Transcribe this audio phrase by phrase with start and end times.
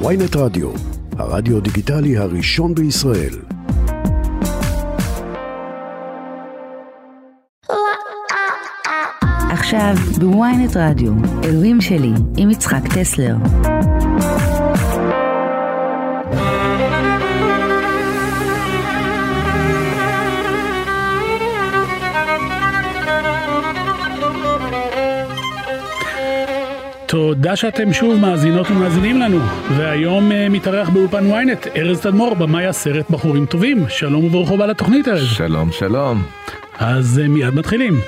[0.00, 0.70] ויינט רדיו,
[1.18, 3.34] הרדיו דיגיטלי הראשון בישראל.
[9.50, 11.12] עכשיו בוויינט רדיו,
[11.44, 13.36] אלוהים שלי, עם יצחק טסלר.
[27.14, 29.38] תודה שאתם שוב מאזינות ומאזינים לנו,
[29.76, 33.84] והיום uh, מתארח באולפן ynet ארז תדמור, במאי הסרט בחורים טובים.
[33.88, 35.26] שלום וברוך הבא לתוכנית ארז.
[35.26, 36.22] שלום שלום.
[36.78, 38.00] אז uh, מיד מתחילים.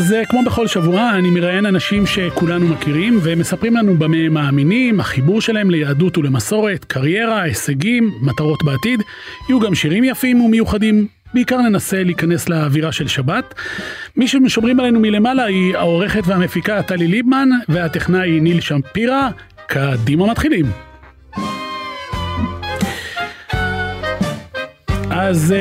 [0.00, 5.00] אז uh, כמו בכל שבוע אני מראיין אנשים שכולנו מכירים ומספרים לנו במה הם מאמינים,
[5.00, 9.02] החיבור שלהם ליהדות ולמסורת, קריירה, הישגים, מטרות בעתיד,
[9.48, 11.06] יהיו גם שירים יפים ומיוחדים.
[11.34, 13.54] בעיקר ננסה להיכנס לאווירה של שבת.
[14.16, 19.28] מי ששומרים עלינו מלמעלה היא העורכת והמפיקה טלי ליבמן והטכנאי ניל שמפירה.
[19.66, 20.89] קדימה מתחילים.
[25.22, 25.54] אז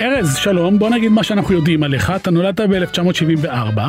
[0.00, 2.12] ארז, שלום, בוא נגיד מה שאנחנו יודעים עליך.
[2.16, 3.80] אתה נולדת ב-1974,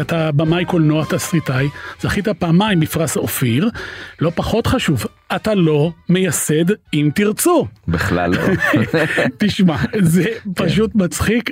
[0.00, 1.68] אתה במאי קולנוע תסריטאי,
[2.00, 3.68] זכית פעמיים בפרס אופיר,
[4.20, 6.64] לא פחות חשוב, אתה לא מייסד
[6.94, 7.66] אם תרצו.
[7.88, 8.38] בכלל לא.
[9.38, 11.50] תשמע, זה פשוט מצחיק.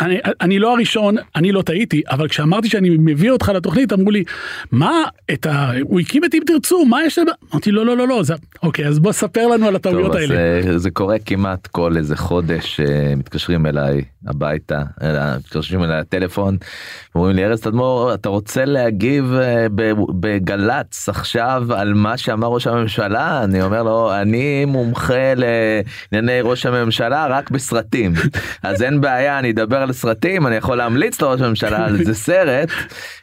[0.00, 4.24] אני, אני לא הראשון, אני לא טעיתי, אבל כשאמרתי שאני מביא אותך לתוכנית, אמרו לי,
[4.72, 5.70] מה, את ה...
[5.82, 7.26] הוא הקים את אם תרצו, מה יש לב...
[7.52, 8.34] אמרתי, לא, לא, לא, לא, זה...
[8.62, 10.62] אוקיי, אז בוא ספר לנו על הטעויות טוב, האלה.
[10.62, 14.82] זה, זה קורה כמעט כל איזה חודש, uh, מתקשרים אליי הביתה,
[15.38, 16.56] מתקשרים אליי לטלפון,
[17.14, 19.72] אומרים לי, ארז תדמור, אתה רוצה להגיב uh,
[20.20, 23.44] בגל"צ עכשיו על מה שאמר ראש הממשלה?
[23.44, 28.12] אני אומר לו, אני מומחה לענייני ראש הממשלה רק בסרטים,
[28.62, 32.68] אז אין בעיה, אני אדבר על סרטים, אני יכול להמליץ לראש הממשלה על איזה סרט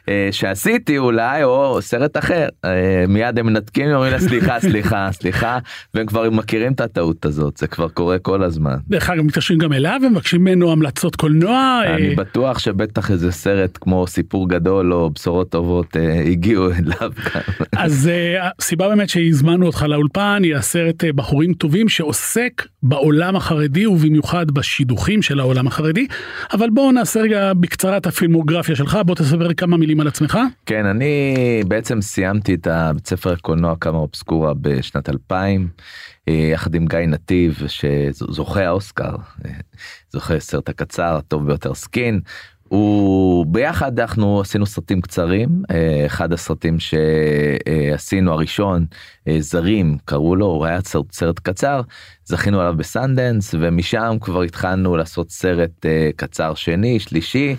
[0.08, 2.48] אה, שעשיתי אולי, או סרט אחר.
[2.64, 5.58] אה, מיד הם מנתקים, אומרים לה סליחה, סליחה, סליחה,
[5.94, 8.76] והם כבר מכירים את הטעות הזאת, זה כבר קורה כל הזמן.
[8.88, 11.80] דרך אגב, מתקשרים גם אליו ומבקשים ממנו המלצות קולנוע.
[11.86, 17.12] אני אה, בטוח שבטח איזה סרט כמו סיפור גדול או בשורות טובות אה, הגיעו אליו.
[17.76, 23.86] אז אה, הסיבה באמת שהזמנו אותך לאולפן היא הסרט אה, בחורים טובים שעוסק בעולם החרדי
[23.86, 26.06] ובמיוחד בשידוכים של העולם החרדי.
[26.52, 30.38] אבל בואו נעשה רגע בקצרה את הפילמוגרפיה שלך, בוא תספר כמה מילים על עצמך.
[30.66, 31.34] כן, אני
[31.68, 35.68] בעצם סיימתי את הבית ספר הקולנוע קאמה אובסקורה בשנת 2000,
[36.28, 39.16] אה, יחד עם גיא נתיב, שזוכה האוסקר,
[40.12, 42.20] זוכה סרט הקצר הטוב ביותר Skin.
[42.72, 48.86] הוא ביחד אנחנו עשינו סרטים קצרים אה, אחד הסרטים שעשינו הראשון
[49.38, 51.80] זרים קראו לו הוא היה סרט, סרט קצר
[52.24, 57.56] זכינו עליו בסנדנס ומשם כבר התחלנו לעשות סרט קצר שני שלישי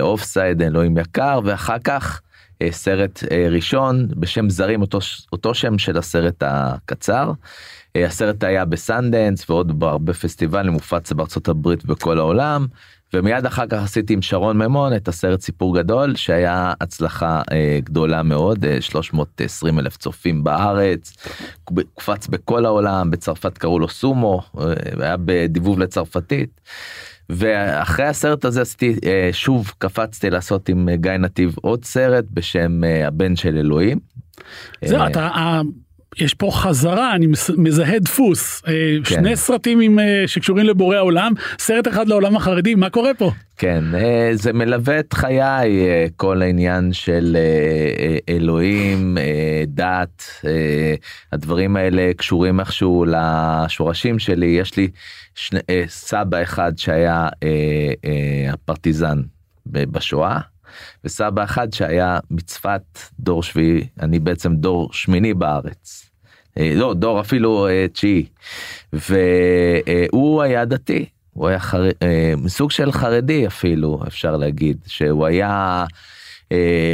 [0.00, 2.20] Offside אלוהים יקר ואחר כך
[2.70, 4.98] סרט ראשון בשם זרים אותו
[5.32, 7.32] אותו שם של הסרט הקצר.
[7.96, 12.66] הסרט היה בסנדנס ועוד בהרבה פסטיבלים הופץ בארצות הברית בכל העולם
[13.14, 18.22] ומיד אחר כך עשיתי עם שרון ממון את הסרט סיפור גדול שהיה הצלחה אה, גדולה
[18.22, 21.12] מאוד אה, 320 אלף צופים בארץ
[21.94, 24.64] קפץ בכל העולם בצרפת קראו לו סומו אה,
[25.00, 26.60] היה בדיבוב לצרפתית.
[27.30, 33.06] ואחרי הסרט הזה עשיתי אה, שוב קפצתי לעשות עם גיא נתיב עוד סרט בשם אה,
[33.06, 33.98] הבן של אלוהים.
[34.84, 35.60] זהו, אה, אתה...
[36.16, 37.26] יש פה חזרה, אני
[37.56, 38.70] מזהה דפוס, כן.
[39.04, 43.30] שני סרטים עם, שקשורים לבורא העולם, סרט אחד לעולם החרדי, מה קורה פה?
[43.56, 43.84] כן,
[44.32, 45.86] זה מלווה את חיי,
[46.16, 47.36] כל העניין של
[48.28, 49.18] אלוהים,
[49.66, 50.22] דת,
[51.32, 54.88] הדברים האלה קשורים איכשהו לשורשים שלי, יש לי
[55.34, 57.28] שני, סבא אחד שהיה
[58.52, 59.18] הפרטיזן
[59.66, 60.38] בשואה.
[61.04, 66.10] וסבא אחד שהיה מצוות דור שביעי, אני בעצם דור שמיני בארץ.
[66.56, 68.26] לא, דור אפילו תשיעי.
[68.92, 71.88] והוא היה דתי, הוא היה חר...
[72.46, 75.84] סוג של חרדי אפילו, אפשר להגיד, שהוא היה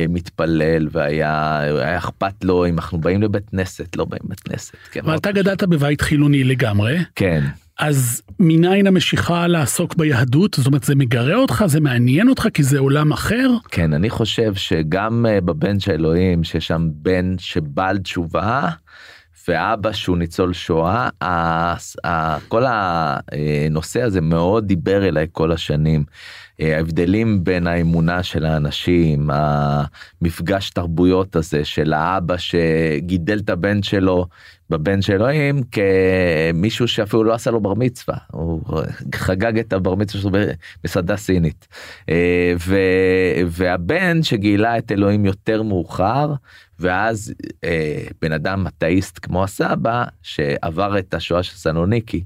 [0.09, 4.75] מתפלל והיה היה אכפת לו אם אנחנו באים לבית כנסת, לא באים לבית כנסת.
[4.93, 6.99] כן, אבל אתה גדלת בבית חילוני לגמרי.
[7.15, 7.45] כן.
[7.79, 10.55] אז מניין המשיכה לעסוק ביהדות?
[10.55, 11.65] זאת אומרת, זה מגרה אותך?
[11.67, 12.49] זה מעניין אותך?
[12.55, 13.51] כי זה עולם אחר?
[13.69, 18.69] כן, אני חושב שגם בבן של אלוהים, שיש שם בן שבעל תשובה,
[19.49, 21.09] ואבא שהוא ניצול שואה,
[22.49, 26.05] כל הנושא הזה מאוד דיבר אליי כל השנים.
[26.61, 34.27] ההבדלים בין האמונה של האנשים, המפגש תרבויות הזה של האבא שגידל את הבן שלו
[34.71, 38.61] בבן של אלוהים כמישהו שאפילו לא עשה לו בר מצווה, הוא
[39.15, 41.69] חגג את הבר מצווה שלו במסעדה סינית.
[42.09, 42.77] אה, ו,
[43.47, 46.33] והבן שגילה את אלוהים יותר מאוחר,
[46.79, 47.35] ואז
[47.65, 52.25] אה, בן אדם אתאיסט כמו הסבא שעבר את השואה של סלוניקי.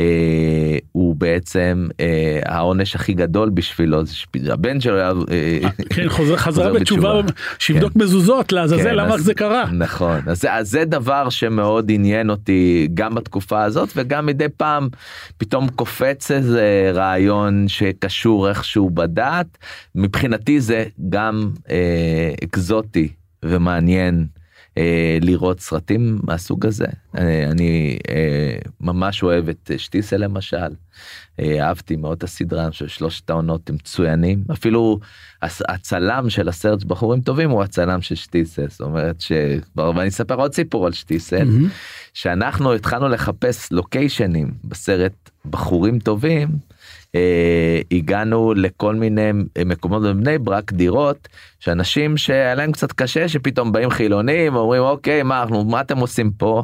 [0.00, 5.58] אה, הוא בעצם אה, העונש הכי גדול בשבילו זה שהבן שלו היה אה,
[5.90, 7.20] כן, חוזר, חזרה בתשובה
[7.58, 8.00] שיבדוק כן.
[8.00, 13.14] מזוזות לעזאזל כן, למה זה קרה נכון אז, אז זה דבר שמאוד עניין אותי גם
[13.14, 14.88] בתקופה הזאת וגם מדי פעם
[15.36, 19.58] פתאום קופץ איזה רעיון שקשור איכשהו בדת
[19.94, 23.08] מבחינתי זה גם אה, אקזוטי
[23.44, 24.26] ומעניין.
[24.78, 26.86] אה, לראות סרטים מהסוג הזה.
[27.18, 30.74] אה, אני אה, ממש אוהב את שטיסל למשל.
[31.40, 34.44] אה, אהבתי מאוד את הסדרה, של שלושת העונות הם מצוינים.
[34.52, 34.98] אפילו
[35.42, 38.68] הצלם של הסרט בחורים טובים הוא הצלם של שטיסל.
[38.68, 39.32] זאת אומרת ש...
[39.76, 41.48] ואני אספר עוד סיפור על שטיסל.
[41.48, 41.68] Mm-hmm.
[42.14, 46.48] שאנחנו התחלנו לחפש לוקיישנים בסרט בחורים טובים.
[47.14, 49.30] אה, הגענו לכל מיני
[49.66, 51.28] מקומות בבני ברק דירות
[51.60, 56.30] שאנשים שהיה להם קצת קשה שפתאום באים חילונים אומרים אוקיי מה אנחנו מה אתם עושים
[56.30, 56.62] פה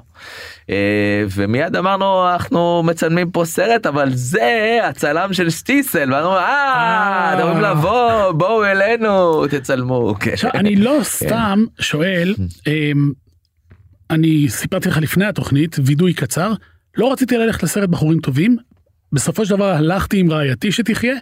[0.71, 7.43] אה, ומיד אמרנו אנחנו מצלמים פה סרט אבל זה הצלם של סטיסל ואנחנו אה אתם
[7.43, 10.15] אומרים לבוא בואו אלינו תצלמו.
[10.21, 10.35] כן.
[10.55, 11.03] אני לא כן.
[11.05, 12.35] סתם שואל
[12.67, 13.11] אמ,
[14.11, 16.53] אני סיפרתי לך לפני התוכנית וידוי קצר
[16.97, 18.57] לא רציתי ללכת לסרט בחורים טובים
[19.13, 21.15] בסופו של דבר הלכתי עם רעייתי שתחיה,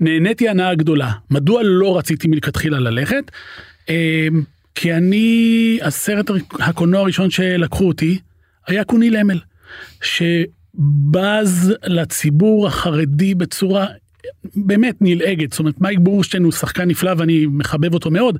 [0.00, 1.12] נהניתי הנאה גדולה.
[1.30, 3.30] מדוע לא רציתי מלכתחילה ללכת?
[3.88, 3.94] אמ,
[4.74, 8.18] כי אני, הסרט הקולנוע הראשון שלקחו אותי
[8.66, 9.38] היה קוני למל,
[10.02, 13.86] שבז לציבור החרדי בצורה
[14.56, 18.38] באמת נלעגת, זאת אומרת מייק בורשטיין הוא שחקן נפלא ואני מחבב אותו מאוד,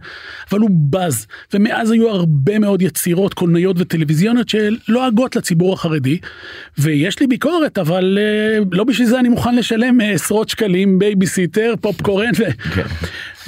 [0.51, 6.19] אבל הוא בז, ומאז היו הרבה מאוד יצירות קולנועיות וטלוויזיוניות שלועגות לציבור החרדי,
[6.79, 11.75] ויש לי ביקורת, אבל אה, לא בשביל זה אני מוכן לשלם אה, עשרות שקלים בייביסיטר,
[11.81, 12.43] פופקורן, ו...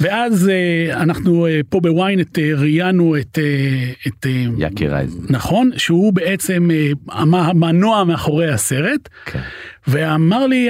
[0.01, 3.39] ואז אה, אנחנו פה בוויינט ראיינו את,
[4.07, 4.25] את
[4.57, 6.69] יקי רייס, נכון, שהוא בעצם
[7.11, 9.09] המנוע מאחורי הסרט.
[9.25, 9.39] כן.
[9.87, 10.69] ואמר לי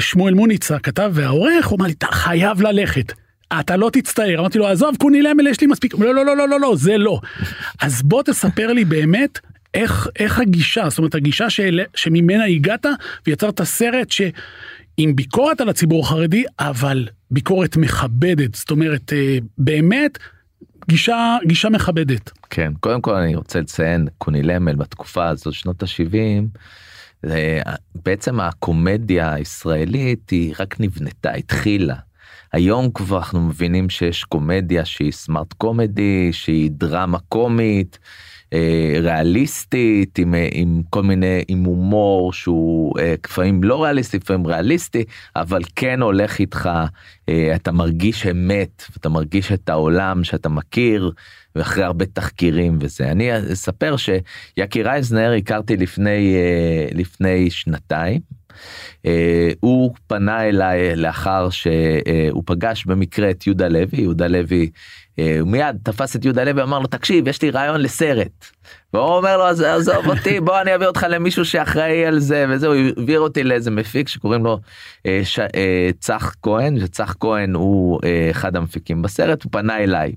[0.00, 3.12] שמואל מוניץ הכתב והעורך, הוא אמר לי, אתה חייב ללכת.
[3.60, 4.38] אתה לא תצטער.
[4.38, 5.94] אמרתי לו, עזוב, קוני למל, יש לי מספיק.
[5.98, 7.20] לא, לא, לא, לא, לא, לא, זה לא.
[7.80, 9.38] אז בוא תספר לי באמת
[9.74, 12.86] איך, איך הגישה, זאת אומרת, הגישה של, שממנה הגעת
[13.26, 18.54] ויצרת סרט שעם ביקורת על הציבור החרדי, אבל ביקורת מכבדת.
[18.54, 20.18] זאת אומרת, אה, באמת,
[20.88, 22.30] גישה, גישה מכבדת.
[22.50, 26.58] כן, קודם כל אני רוצה לציין, קוני למל בתקופה הזאת, שנות ה-70,
[27.94, 31.96] בעצם הקומדיה הישראלית היא רק נבנתה, התחילה.
[32.52, 37.98] היום כבר אנחנו מבינים שיש קומדיה שהיא סמארט קומדי, שהיא דרמה קומית,
[39.00, 45.04] ריאליסטית, עם, עם כל מיני, עם הומור שהוא אה, לפעמים לא ריאליסטי, לפעמים ריאליסטי,
[45.36, 46.70] אבל כן הולך איתך,
[47.28, 51.12] אה, אתה מרגיש אמת, אתה מרגיש את העולם שאתה מכיר.
[51.56, 53.10] ואחרי הרבה תחקירים וזה.
[53.10, 58.20] אני אספר שיקי רייזנר הכרתי לפני, אה, לפני שנתיים.
[59.06, 64.70] אה, הוא פנה אליי לאחר שהוא פגש במקרה את יהודה לוי, יהודה לוי
[65.18, 68.46] אה, הוא מיד תפס את יהודה לוי אמר לו תקשיב יש לי רעיון לסרט.
[68.94, 73.20] והוא אומר לו עזוב אותי בוא אני אביא אותך למישהו שאחראי על זה וזהו העביר
[73.20, 74.58] אותי לאיזה מפיק שקוראים לו
[75.22, 75.40] ש...
[76.00, 80.12] צח כהן שצח כהן הוא אחד המפיקים בסרט הוא פנה אליי.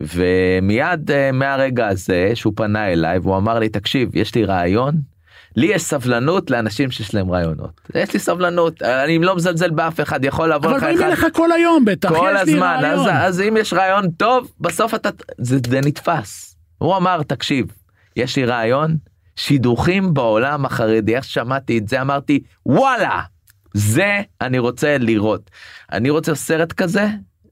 [0.00, 5.15] ומיד מהרגע הזה שהוא פנה אליי והוא אמר לי תקשיב יש לי רעיון.
[5.56, 7.80] לי יש סבלנות לאנשים שיש להם רעיונות.
[7.94, 10.86] יש לי סבלנות אני לא מזלזל באף אחד יכול לבוא לך אחד.
[10.86, 12.80] אבל באים אליך כל היום בטח כל הזמן.
[12.84, 15.08] אז, אז אם יש רעיון טוב בסוף אתה
[15.38, 16.56] זה, זה נתפס.
[16.78, 17.66] הוא אמר תקשיב
[18.16, 18.96] יש לי רעיון
[19.36, 21.16] שידוכים בעולם החרדי.
[21.16, 22.00] איך שמעתי את זה?
[22.00, 23.20] אמרתי וואלה
[23.74, 25.50] זה אני רוצה לראות.
[25.92, 27.06] אני רוצה סרט כזה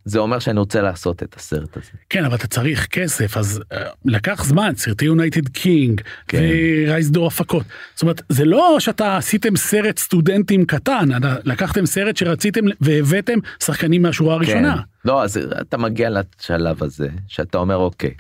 [0.05, 1.91] זה אומר שאני רוצה לעשות את הסרט הזה.
[2.11, 6.43] כן, אבל אתה צריך כסף, אז uh, לקח זמן, סרטי United King, כן.
[6.87, 7.65] ורייס דור הפקות.
[7.95, 11.09] זאת אומרת, זה לא שאתה עשיתם סרט סטודנטים קטן,
[11.45, 14.77] לקחתם סרט שרציתם והבאתם שחקנים מהשורה הראשונה.
[14.77, 14.83] כן.
[15.05, 18.15] לא, אז אתה מגיע לשלב הזה, שאתה אומר, אוקיי,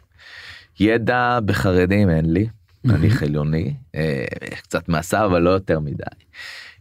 [0.80, 2.46] ידע בחרדים אין לי,
[2.90, 4.24] אני חילוני, אה,
[4.62, 6.04] קצת מעשה, אבל לא יותר מדי.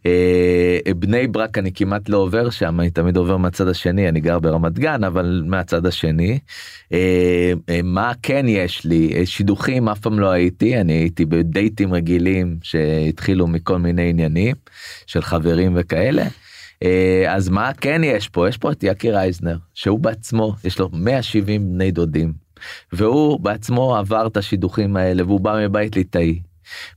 [0.06, 4.40] אה, בני ברק אני כמעט לא עובר שם אני תמיד עובר מהצד השני אני גר
[4.40, 6.40] ברמת גן אבל מהצד השני.
[6.94, 9.26] אה, אה, מה כן יש לי?
[9.26, 14.56] שידוכים אף פעם לא הייתי אני הייתי בדייטים רגילים שהתחילו מכל מיני עניינים
[15.08, 16.24] של חברים וכאלה.
[17.28, 18.50] אז מה כן יש פה?
[18.50, 22.34] יש פה את יקי רייזנר שהוא בעצמו יש לו 170 בני דודים
[22.94, 26.40] והוא בעצמו עבר את השידוכים האלה והוא בא מבית ליטאי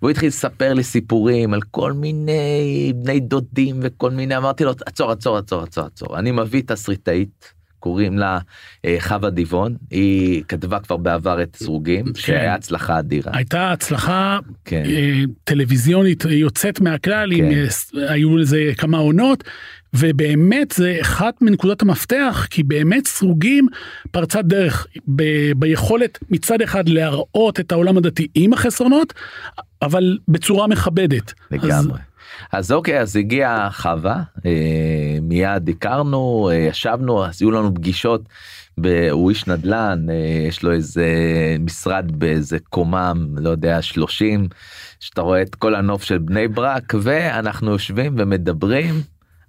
[0.03, 5.11] והוא התחיל לספר לי סיפורים על כל מיני בני דודים וכל מיני, אמרתי לו, עצור,
[5.13, 7.53] עצור, עצור, עצור, עצור, אני מביא תסריטאית.
[7.81, 8.39] קוראים לה
[8.85, 12.15] אה, חווה דיבון, היא כתבה כבר בעבר את סרוגים, כן.
[12.15, 13.33] שהיה הצלחה אדירה.
[13.35, 14.83] הייתה הצלחה כן.
[14.87, 17.59] אה, טלוויזיונית יוצאת מהכלל, עם, כן.
[17.65, 19.45] אה, ס- היו לזה כמה עונות,
[19.99, 23.67] ובאמת זה אחת מנקודות המפתח, כי באמת סרוגים
[24.11, 24.87] פרצת דרך
[25.17, 29.13] ב- ביכולת מצד אחד להראות את העולם הדתי עם החסרונות,
[29.83, 31.35] אבל בצורה מכבדת.
[31.53, 31.99] אז- לגמרי.
[32.53, 34.51] אז אוקיי, אז הגיעה חווה, אה,
[35.23, 38.23] מיד הכרנו, אה, ישבנו, אז היו לנו פגישות,
[38.81, 40.15] ב- הוא איש נדל"ן, אה,
[40.49, 41.07] יש לו איזה
[41.61, 44.49] משרד באיזה קומה, לא יודע, 30,
[45.01, 48.95] שאתה רואה את כל הנוף של בני ברק, ואנחנו יושבים ומדברים.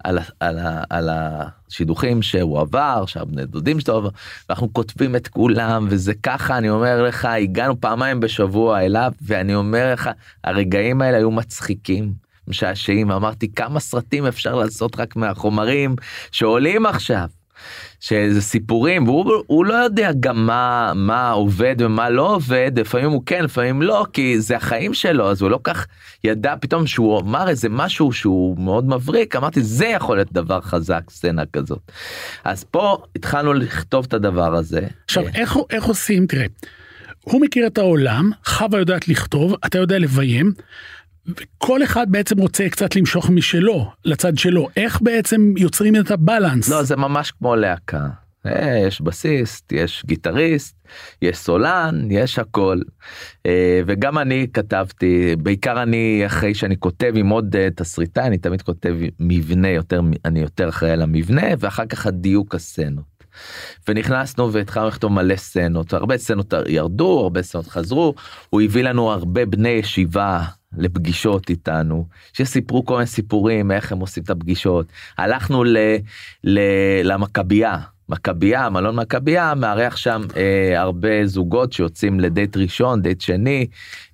[0.08, 0.60] על, על,
[0.90, 4.10] על השידוכים שהוא עבר, שהבני דודים שלו עבר,
[4.50, 9.94] ואנחנו כותבים את כולם, וזה ככה, אני אומר לך, הגענו פעמיים בשבוע אליו, ואני אומר
[9.94, 10.10] לך,
[10.44, 12.14] הרגעים האלה היו מצחיקים,
[12.48, 15.96] משעשעים, אמרתי, כמה סרטים אפשר לעשות רק מהחומרים
[16.32, 17.28] שעולים עכשיו.
[18.00, 23.24] שזה סיפורים והוא הוא לא יודע גם מה מה עובד ומה לא עובד לפעמים הוא
[23.26, 25.88] כן לפעמים לא כי זה החיים שלו אז הוא לא כך
[26.24, 31.02] ידע פתאום שהוא אמר איזה משהו שהוא מאוד מבריק אמרתי זה יכול להיות דבר חזק
[31.10, 31.92] סצנה כזאת.
[32.44, 34.88] אז פה התחלנו לכתוב את הדבר הזה.
[35.06, 36.46] עכשיו איך, איך עושים תראה
[37.22, 40.54] הוא מכיר את העולם חווה יודעת לכתוב אתה יודע לביים.
[41.28, 46.70] וכל אחד בעצם רוצה קצת למשוך משלו לצד שלו איך בעצם יוצרים את הבלנס.
[46.70, 48.08] לא זה ממש כמו להקה.
[48.46, 50.76] אה, יש בסיסט, יש גיטריסט,
[51.22, 52.80] יש סולן, יש הכל.
[53.46, 58.62] אה, וגם אני כתבתי, בעיקר אני אחרי שאני כותב עם עוד אה, תסריטאי, אני תמיד
[58.62, 63.18] כותב מבנה יותר, אני יותר אחראי על המבנה, ואחר כך הדיוק הסצנות.
[63.88, 68.14] ונכנסנו והתחלנו לכתוב מלא סצנות, הרבה סצנות ירדו, הרבה סצנות חזרו,
[68.50, 70.44] הוא הביא לנו הרבה בני ישיבה
[70.78, 74.86] לפגישות איתנו, שסיפרו כל מיני סיפורים איך הם עושים את הפגישות.
[75.18, 75.78] הלכנו ל,
[76.44, 76.60] ל,
[77.04, 83.68] למכבייה, מכבייה, מלון מכבייה, מארח שם אה, הרבה זוגות שיוצאים לדייט ראשון, דייט שני,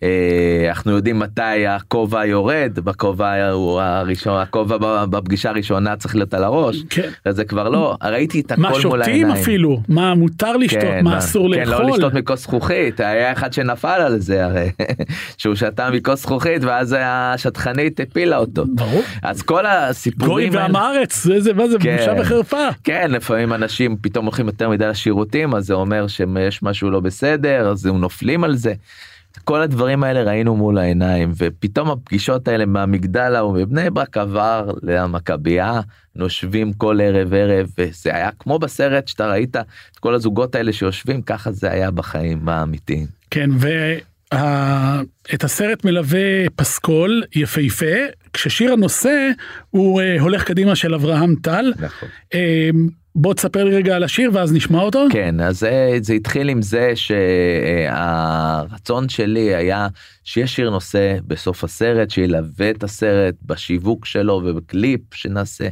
[0.03, 6.43] אה, אנחנו יודעים מתי הכובע יורד, בכובע הוא הראשון, הכובע בפגישה הראשונה צריך להיות על
[6.43, 7.09] הראש, כן.
[7.29, 9.31] זה כבר לא, ראיתי את הכל מה מול שותים העיניים.
[9.31, 11.85] אפילו מה מותר לשתות כן, מה אסור כן, לאכול.
[11.85, 14.69] לא לשתות מכוס זכוכית, היה אחד שנפל על זה הרי,
[15.37, 18.65] שהוא שתה מכוס זכוכית ואז השטחנית הפילה אותו.
[18.67, 19.01] ברור.
[19.23, 21.97] אז כל גוי הסיפורים ועם הארץ זה זה מה זה כן.
[21.97, 22.67] בושה וחרפה.
[22.83, 27.69] כן, לפעמים אנשים פתאום הולכים יותר מדי לשירותים, אז זה אומר שיש משהו לא בסדר,
[27.69, 28.73] אז הם נופלים על זה.
[29.43, 35.81] כל הדברים האלה ראינו מול העיניים, ופתאום הפגישות האלה מהמגדל ההוא מבני ברק עבר למכבייה,
[36.15, 41.21] נושבים כל ערב ערב, וזה היה כמו בסרט שאתה ראית את כל הזוגות האלה שיושבים,
[41.21, 43.07] ככה זה היה בחיים האמיתיים.
[43.31, 47.95] כן ואת הסרט מלווה פסקול יפהפה
[48.33, 49.29] כששיר הנושא
[49.69, 51.73] הוא אה, הולך קדימה של אברהם טל.
[51.79, 52.09] נכון.
[53.17, 55.05] אה, בוא תספר לי רגע על השיר ואז נשמע אותו.
[55.11, 56.91] כן, אז זה, זה התחיל עם זה
[57.85, 59.87] שהרצון שלי היה
[60.23, 65.67] שיש שיר נושא בסוף הסרט, שילווה את הסרט בשיווק שלו ובקליפ שנעשה.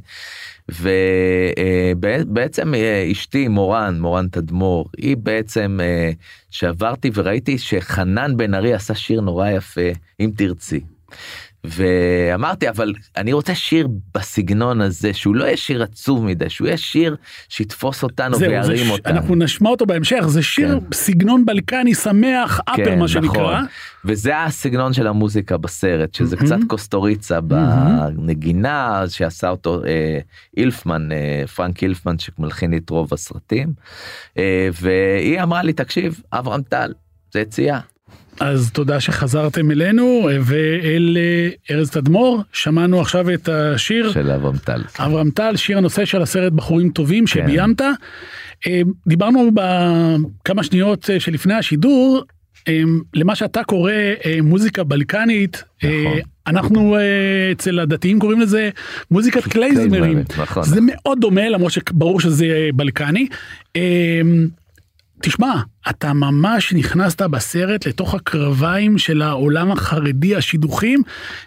[2.00, 2.74] ובעצם
[3.12, 5.80] אשתי מורן, מורן תדמור, היא בעצם
[6.52, 10.80] שעברתי וראיתי שחנן בן ארי עשה שיר נורא יפה, אם תרצי.
[11.64, 16.78] ואמרתי אבל אני רוצה שיר בסגנון הזה שהוא לא יהיה שיר עצוב מדי שהוא יהיה
[16.78, 17.16] שיר
[17.50, 19.14] שיתפוס אותנו זהו, זה וירים ש- אותנו.
[19.16, 20.86] אנחנו נשמע אותו בהמשך זה שיר כן.
[20.94, 23.30] סגנון בלקני שמח אפר מה שנקרא.
[23.32, 23.66] נכון.
[24.06, 26.48] וזה הסגנון של המוזיקה בסרט שזה מהמם.
[26.48, 30.20] קצת קוסטוריצה בנגינה שעשה אותו אה,
[30.58, 33.74] אילפמן אה, פרנק אילפמן שמלחין את רוב הסרטים
[34.38, 36.94] אה, והיא אמרה לי תקשיב אברהם טל
[37.34, 37.80] זה יציאה.
[38.42, 44.82] אז תודה שחזרתם אלינו ואל אה, ארז תדמור שמענו עכשיו את השיר של אברהם טל.
[45.00, 47.28] אברהם טל שיר הנושא של הסרט בחורים טובים כן.
[47.28, 47.82] שביימת.
[48.68, 52.24] אה, דיברנו בכמה שניות אה, שלפני השידור
[53.14, 53.92] למה שאתה קורא
[54.44, 56.20] מוזיקה בלקנית נכון.
[56.48, 56.98] אנחנו
[57.52, 58.70] אצל הדתיים קוראים לזה
[59.12, 60.64] מוזיקת קלייזמרים נכון.
[60.64, 63.28] זה מאוד דומה למרות שברור שזה בלקני.
[65.22, 71.02] תשמע, אתה ממש נכנסת בסרט לתוך הקרביים של העולם החרדי השידוכים.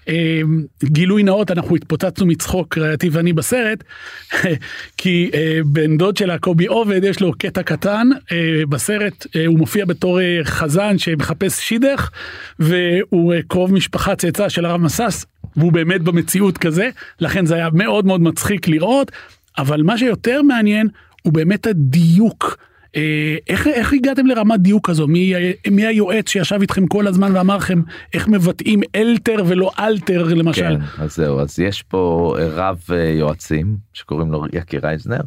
[0.08, 0.40] אה,
[0.84, 3.84] גילוי נאות, אנחנו התפוצצנו מצחוק רעייתי ואני בסרט,
[4.96, 9.58] כי אה, בן דוד שלה קובי עובד יש לו קטע קטן אה, בסרט, אה, הוא
[9.58, 12.10] מופיע בתור חזן שמחפש שידך,
[12.58, 15.26] והוא קרוב משפחה צאצא של הרב מסס,
[15.56, 16.90] והוא באמת במציאות כזה,
[17.20, 19.12] לכן זה היה מאוד מאוד מצחיק לראות,
[19.58, 20.88] אבל מה שיותר מעניין
[21.22, 22.56] הוא באמת הדיוק.
[22.96, 25.06] אה, איך, איך הגעתם לרמת דיוק כזו?
[25.06, 25.34] מי,
[25.70, 27.82] מי היועץ שישב איתכם כל הזמן ואמר לכם
[28.14, 30.60] איך מבטאים אלתר ולא אלתר למשל?
[30.78, 35.20] כן, אז זהו, אז יש פה רב אה, יועצים שקוראים לו יקי רייזנר,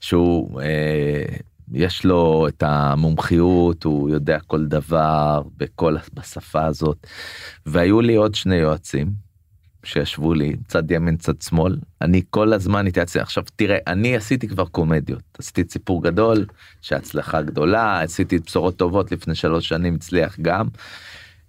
[0.00, 0.60] שהוא...
[0.60, 1.24] אה,
[1.72, 7.06] יש לו את המומחיות, הוא יודע כל דבר בכל בשפה הזאת.
[7.66, 9.23] והיו לי עוד שני יועצים
[9.84, 14.64] שישבו לי צד ימין צד שמאל אני כל הזמן התייעצתי עכשיו תראה אני עשיתי כבר
[14.64, 16.46] קומדיות עשיתי סיפור גדול
[16.82, 20.66] שהצלחה גדולה עשיתי בשורות טובות לפני שלוש שנים הצליח גם.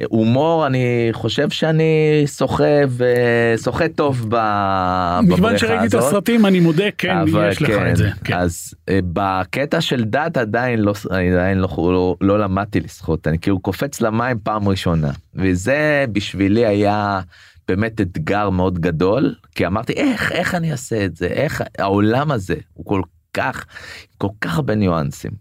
[0.03, 5.31] הומור אני חושב שאני שוחה ושוחה טוב בבריכה הזאת.
[5.31, 7.17] מכיוון שראיתי את הסרטים אני מודה כן
[7.49, 8.09] יש לך כן, את זה.
[8.23, 8.37] כן.
[8.37, 13.59] אז אה, בקטע של דת עדיין לא עדיין לא, לא, לא למדתי לשחות אני כאילו
[13.59, 17.21] קופץ למים פעם ראשונה וזה בשבילי היה
[17.67, 22.55] באמת אתגר מאוד גדול כי אמרתי איך איך אני אעשה את זה איך העולם הזה
[22.73, 23.01] הוא כל
[23.33, 23.65] כך
[24.17, 25.31] כל כך הרבה ניואנסים.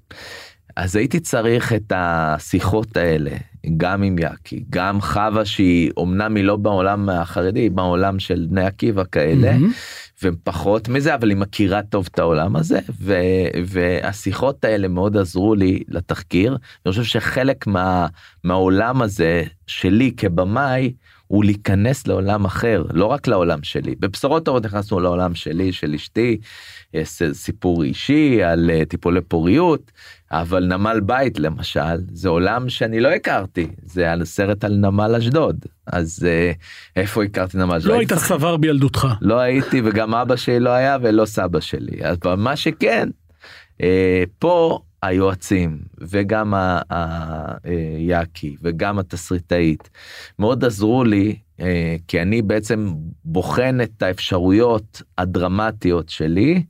[0.77, 3.31] אז הייתי צריך את השיחות האלה
[3.77, 8.65] גם עם יאקי גם חווה שהיא אמנם היא לא בעולם החרדי היא בעולם של בני
[8.65, 10.23] עקיבא כאלה mm-hmm.
[10.23, 13.15] ופחות מזה אבל היא מכירה טוב את העולם הזה ו,
[13.67, 16.51] והשיחות האלה מאוד עזרו לי לתחקיר
[16.87, 18.07] אני חושב שחלק מה,
[18.45, 20.93] מהעולם הזה שלי כבמאי
[21.35, 26.39] הוא להיכנס לעולם אחר לא רק לעולם שלי בבשורות טובות נכנסנו לעולם שלי של אשתי
[27.33, 29.93] סיפור אישי על אה, טיפולי פוריות
[30.31, 35.65] אבל נמל בית למשל זה עולם שאני לא הכרתי זה על סרט על נמל אשדוד
[35.87, 36.53] אז אה,
[36.97, 37.93] איפה הכרתי נמל אשדוד?
[37.93, 39.09] לא היית סבר בילדותך.
[39.21, 43.09] לא הייתי וגם אבא שלי לא היה ולא סבא שלי אז מה שכן
[43.83, 46.55] אה, פה היועצים וגם
[47.65, 49.91] היאקי וגם התסריטאית
[50.39, 52.93] מאוד עזרו לי אה, כי אני בעצם
[53.25, 56.63] בוחן את האפשרויות הדרמטיות שלי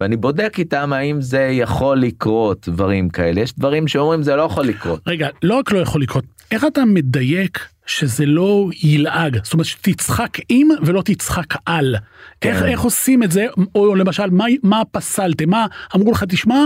[0.00, 3.40] ואני בודק איתם האם זה יכול לקרות דברים כאלה.
[3.40, 5.00] יש דברים שאומרים זה לא יכול לקרות.
[5.06, 9.38] רגע לא רק לא יכול לקרות איך אתה מדייק שזה לא ילעג?
[9.44, 11.96] זאת אומרת שתצחק עם ולא תצחק על.
[12.40, 12.50] כן.
[12.50, 13.46] איך, איך עושים את זה?
[13.74, 15.50] או למשל מה, מה פסלתם?
[15.50, 16.64] מה אמרו לך תשמע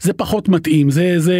[0.00, 1.36] זה פחות מתאים זה זה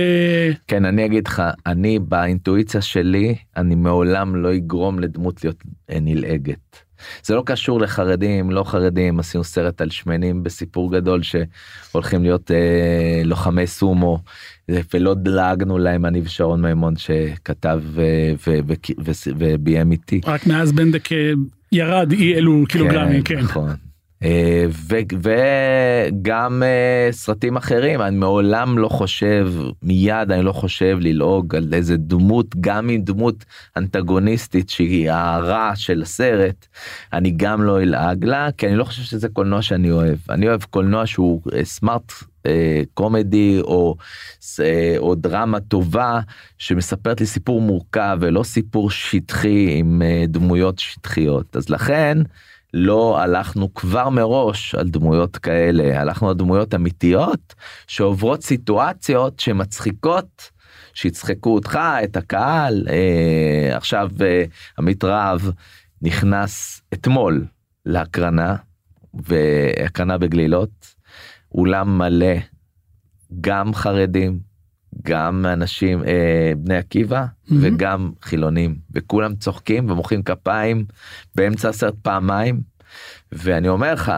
[0.67, 6.87] כן אני אגיד לך אני באינטואיציה שלי אני מעולם לא אגרום לדמות להיות נלעגת.
[7.23, 13.23] זה לא קשור לחרדים לא חרדים עשינו סרט על שמנים בסיפור גדול שהולכים להיות אה,
[13.25, 14.19] לוחמי סומו
[14.95, 18.33] ולא דלגנו להם אני ושרון מימון שכתב אה,
[19.37, 20.21] וביים איתי.
[20.27, 21.33] רק מאז בנדק אה,
[21.73, 23.37] ירד אי אלו קילוגרמים כן.
[23.37, 23.43] כן.
[23.43, 23.86] נכון.
[24.27, 24.67] אה,
[25.23, 31.97] וגם אה, סרטים אחרים אני מעולם לא חושב מיד אני לא חושב ללעוג על איזה
[31.97, 33.45] דמות גם עם דמות
[33.77, 36.67] אנטגוניסטית שהיא הרע של הסרט
[37.13, 40.63] אני גם לא אלעג לה כי אני לא חושב שזה קולנוע שאני אוהב אני אוהב
[40.63, 42.13] קולנוע שהוא סמארט
[42.47, 43.97] אה, קומדי או,
[44.99, 46.21] או דרמה טובה
[46.59, 52.19] שמספרת לי סיפור מורכב ולא סיפור שטחי עם דמויות שטחיות אז לכן.
[52.79, 57.55] לא הלכנו כבר מראש על דמויות כאלה, הלכנו על דמויות אמיתיות
[57.87, 60.51] שעוברות סיטואציות שמצחיקות,
[60.95, 62.87] שיצחקו אותך, את הקהל.
[62.91, 64.45] אה, עכשיו אה,
[64.79, 65.41] עמית רהב
[66.03, 67.45] נכנס אתמול
[67.87, 68.57] להקרנה,
[69.15, 70.95] והקרנה בגלילות,
[71.53, 72.37] אולם מלא,
[73.41, 74.39] גם חרדים,
[75.05, 77.55] גם אנשים אה, בני עקיבא mm-hmm.
[77.61, 80.85] וגם חילונים וכולם צוחקים ומוחאים כפיים
[81.35, 82.61] באמצע הסרט פעמיים
[83.33, 84.13] ואני אומר לך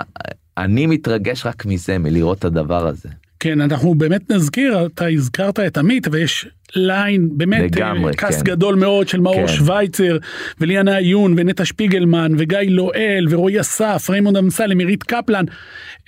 [0.59, 3.09] אני מתרגש רק מזה מלראות את הדבר הזה.
[3.41, 8.45] כן אנחנו באמת נזכיר אתה הזכרת את עמית ויש line באמת לגמרי, cast כן.
[8.45, 9.49] גדול מאוד של מאור כן.
[9.49, 10.17] שווייצר
[10.61, 15.45] וליאנה עיון ונטע שפיגלמן וגיא לואל ורועי אסף ריימונד אמסלם עירית קפלן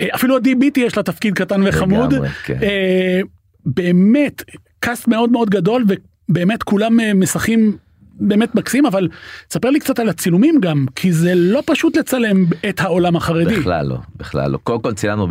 [0.01, 2.13] אה, אפילו עדי ביטי יש לה תפקיד קטן וחמוד.
[2.13, 2.59] לגמרי, כן.
[3.67, 4.43] אה, באמת
[4.81, 5.85] קאסט מאוד מאוד גדול
[6.29, 7.77] ובאמת כולם אה, משחקים
[8.21, 9.09] באמת מקסים אבל
[9.51, 13.57] ספר לי קצת על הצילומים גם כי זה לא פשוט לצלם את העולם החרדי.
[13.61, 15.29] בכלל לא בכלל לא קודם כל צילמנו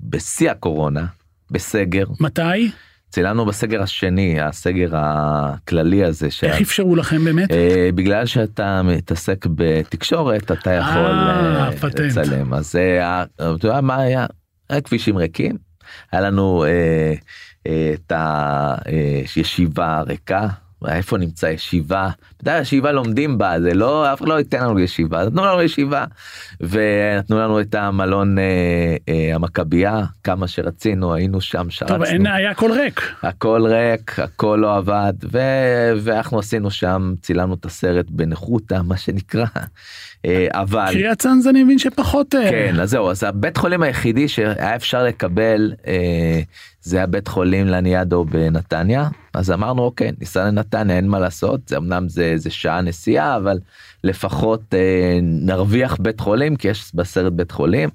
[0.00, 1.06] בשיא הקורונה
[1.50, 2.04] בסגר.
[2.20, 2.70] מתי?
[3.10, 6.30] צילמנו בסגר השני הסגר הכללי הזה.
[6.30, 6.44] ש...
[6.44, 7.50] איך אפשרו לכם באמת?
[7.50, 13.96] אה, בגלל שאתה מתעסק בתקשורת אתה יכול אה, אה, לצלם אז אה, אתה יודע מה
[13.96, 14.26] היה?
[14.70, 15.56] היה כבישים ריקים.
[16.12, 17.14] היה לנו אה,
[17.66, 20.48] את הישיבה הריקה
[20.88, 24.80] איפה נמצא ישיבה, אתה יודע, ישיבה לומדים בה, זה לא, אף אחד לא ייתן לנו
[24.80, 26.04] ישיבה, נתנו לנו ישיבה,
[26.60, 28.44] ונתנו לנו את המלון אה,
[29.08, 31.96] אה, המכבייה, כמה שרצינו, היינו שם, שרצנו.
[31.96, 33.14] טוב, אין, היה הכל ריק.
[33.22, 35.38] הכל ריק, הכל לא עבד, ו,
[36.00, 39.46] ואנחנו עשינו שם, צילמנו את הסרט בניחותא, מה שנקרא,
[40.24, 40.88] אה, אבל...
[40.92, 42.34] קריית צאנז אני מבין שפחות...
[42.34, 46.40] אה, כן, אז זהו, אז הבית חולים היחידי שהיה אפשר לקבל אה,
[46.84, 52.08] זה הבית חולים לניאדו בנתניה, אז אמרנו אוקיי, ניסע לנתניה, אין מה לעשות, זה אמנם
[52.08, 53.58] זה, זה שעה נסיעה, אבל
[54.04, 57.88] לפחות אה, נרוויח בית חולים, כי יש בסרט בית חולים,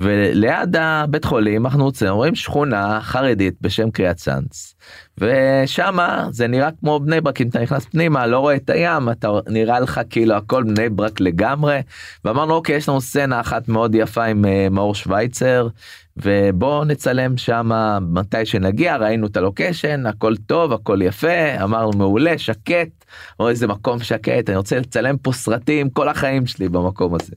[0.00, 4.74] וליד הבית חולים אנחנו רוצים, רואים שכונה חרדית בשם קריית צאנז,
[5.18, 9.28] ושמה זה נראה כמו בני ברק, אם אתה נכנס פנימה, לא רואה את הים, אתה
[9.48, 11.80] נראה לך כאילו הכל בני ברק לגמרי,
[12.24, 15.68] ואמרנו אוקיי, יש לנו סצנה אחת מאוד יפה עם אה, מאור שווייצר,
[16.16, 23.04] ובואו נצלם שם מתי שנגיע ראינו את הלוקיישן הכל טוב הכל יפה אמרנו מעולה שקט
[23.40, 27.32] או איזה מקום שקט אני רוצה לצלם פה סרטים כל החיים שלי במקום הזה.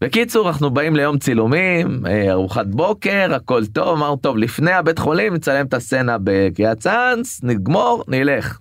[0.00, 5.34] בקיצור אנחנו באים ליום צילומים אה, ארוחת בוקר הכל טוב אמרנו טוב לפני הבית חולים
[5.34, 8.58] נצלם את הסצנה בקריית צאנס נגמור נלך.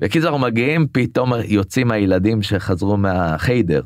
[0.00, 3.80] בקיצור אנחנו מגיעים פתאום יוצאים הילדים שחזרו מהחיידר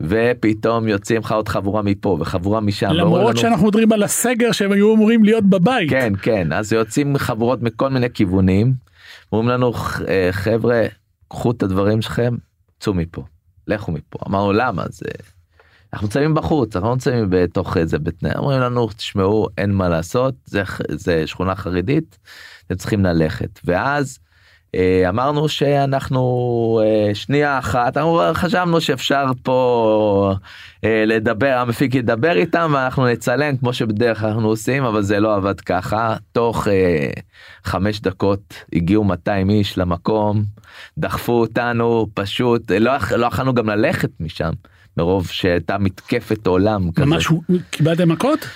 [0.00, 2.90] ופתאום יוצאים לך עוד חבורה מפה וחבורה משם.
[2.90, 3.36] למרות לנו...
[3.36, 5.90] שאנחנו מדברים על הסגר שהם היו אמורים להיות בבית.
[5.90, 8.72] כן כן אז יוצאים חבורות מכל מיני כיוונים.
[9.32, 9.72] אומרים לנו
[10.08, 10.86] אה, חבר'ה
[11.28, 12.34] קחו את הדברים שלכם
[12.80, 13.24] צאו מפה
[13.66, 15.08] לכו מפה אמרנו למה זה.
[15.92, 20.34] אנחנו צמים בחוץ אנחנו לא צמים בתוך איזה נר אומרים לנו תשמעו אין מה לעשות
[20.44, 22.18] זה זה שכונה חרדית
[22.66, 24.18] אתם צריכים ללכת ואז.
[24.74, 27.96] אה, אמרנו שאנחנו אה, שנייה אחת
[28.34, 30.34] חשבנו שאפשר פה
[30.84, 35.34] אה, לדבר המפיק ידבר איתם ואנחנו נצלם כמו שבדרך כלל אנחנו עושים אבל זה לא
[35.34, 36.68] עבד ככה תוך
[37.64, 40.42] חמש דקות הגיעו 200 איש למקום
[40.98, 44.50] דחפו אותנו פשוט לא, לא יכולנו גם ללכת משם
[44.96, 47.28] מרוב שהייתה מתקפת עולם ממש
[47.70, 48.46] קיבלתם מכות?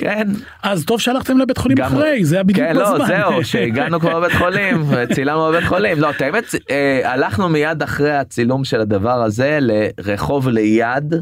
[0.00, 0.28] כן.
[0.62, 2.98] אז טוב שהלכתם לבית חולים גם, אחרי, זה היה בדיוק כן, בזמן.
[2.98, 4.84] לא, זהו, שהגענו כבר לבית חולים,
[5.14, 5.98] צילמנו בבית חולים.
[5.98, 11.14] לא, את האמת, אה, הלכנו מיד אחרי הצילום של הדבר הזה לרחוב ליד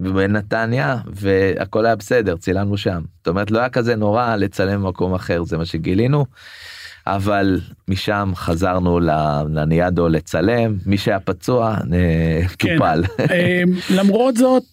[0.00, 3.00] בנתניה, והכל היה בסדר, צילמנו שם.
[3.18, 6.24] זאת אומרת, לא היה כזה נורא לצלם במקום אחר, זה מה שגילינו.
[7.06, 9.00] אבל משם חזרנו
[9.50, 12.76] לניאדו לצלם, מי שהיה פצוע, אה, כן.
[12.78, 13.02] טופל.
[13.30, 13.62] אה,
[13.96, 14.64] למרות זאת,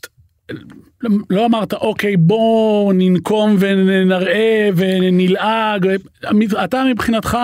[1.29, 5.87] לא אמרת אוקיי בוא ננקום ונראה ונלעג
[6.63, 7.37] אתה מבחינתך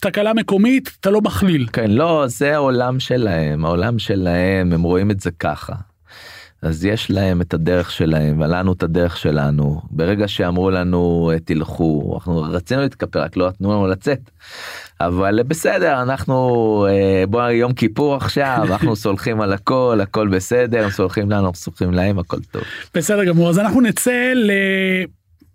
[0.00, 1.66] תקלה מקומית אתה לא מכליל.
[1.72, 5.72] כן לא זה העולם שלהם העולם שלהם הם רואים את זה ככה.
[6.62, 12.42] אז יש להם את הדרך שלהם ולנו את הדרך שלנו ברגע שאמרו לנו תלכו אנחנו
[12.42, 14.30] רצינו להתכפר רק לא נתנו לנו לצאת.
[15.00, 20.90] אבל בסדר אנחנו אה, בוא יום כיפור עכשיו אנחנו סולחים על הכל הכל בסדר הם
[20.90, 22.62] סולחים לנו סולחים להם הכל טוב.
[22.94, 24.32] בסדר גמור אז אנחנו נצא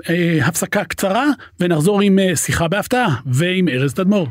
[0.10, 1.26] להפסקה קצרה
[1.60, 4.28] ונחזור עם אה, שיחה בהפתעה ועם ארז תדמור.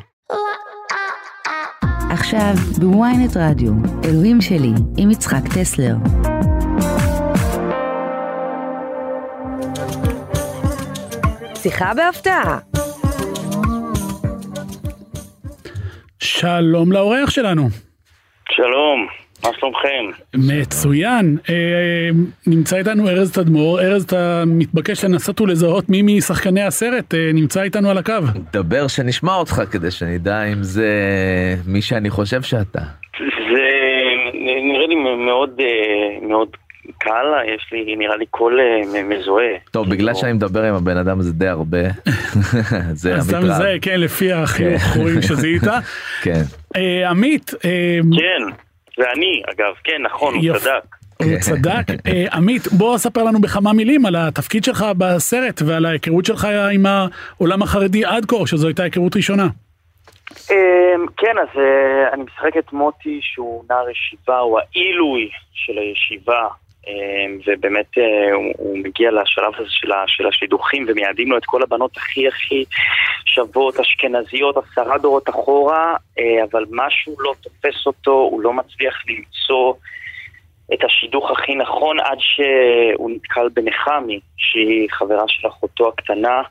[2.10, 3.72] עכשיו בוויינט רדיו
[4.04, 5.94] אלוהים שלי עם יצחק טסלר.
[11.64, 12.58] שיחה בהפתעה
[16.18, 17.62] שלום לאורח שלנו.
[18.50, 19.06] שלום,
[19.44, 20.22] מה שלומכם?
[20.34, 21.36] מצוין.
[21.48, 22.08] אה,
[22.46, 23.80] נמצא איתנו ארז תדמור.
[23.80, 28.12] ארז, אתה מתבקש לנסות ולזהות מי משחקני הסרט אה, נמצא איתנו על הקו.
[28.52, 30.90] דבר שנשמע אותך כדי שנדע אם זה
[31.66, 32.80] מי שאני חושב שאתה.
[33.50, 33.64] זה
[34.62, 34.94] נראה לי
[35.26, 36.48] מאוד אה, מאוד
[37.04, 39.54] קל, יש לי נראה לי קול אה, מזוהה.
[39.70, 41.78] טוב, בגלל שאני מדבר עם הבן אדם הזה די הרבה,
[43.02, 43.52] זה עמית רב.
[43.52, 45.00] זה, כן, לפי החיוך כן.
[45.00, 45.62] רואים שזיהית.
[46.24, 46.42] כן.
[46.76, 47.50] אה, עמית.
[47.64, 48.56] אה, כן,
[48.96, 50.84] זה אני, אגב, כן, נכון, הוא צדק.
[51.16, 52.06] הוא צדק.
[52.32, 57.62] עמית, בוא ספר לנו בכמה מילים על התפקיד שלך בסרט ועל ההיכרות שלך עם העולם
[57.62, 59.46] החרדי עד כה, שזו הייתה היכרות ראשונה.
[61.16, 61.60] כן, אז
[62.12, 66.48] אני משחק את מוטי שהוא נער ישיבה, הוא העילוי של הישיבה
[67.46, 69.68] ובאמת אה, הוא מגיע לשלב הזה
[70.06, 72.64] של השידוכים ומייעדים לו את כל הבנות הכי הכי
[73.24, 79.74] שוות, אשכנזיות, עשרה דורות אחורה, אה, אבל משהו לא תופס אותו, הוא לא מצליח למצוא
[80.74, 86.42] את השידוך הכי נכון עד שהוא נתקל בנחמי, שהיא חברה של אחותו הקטנה,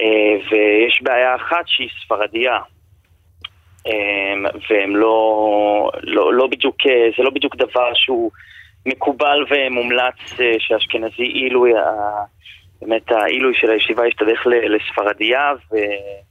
[0.00, 2.58] אה, ויש בעיה אחת שהיא ספרדיה.
[3.86, 6.76] אמ, והם לא, לא, לא בדיוק,
[7.16, 8.30] זה לא בדיוק דבר שהוא
[8.86, 11.72] מקובל ומומלץ אה, שאשכנזי עילוי,
[12.82, 15.52] באמת העילוי של הישיבה ישתדך לספרדיה.
[15.72, 15.76] ו...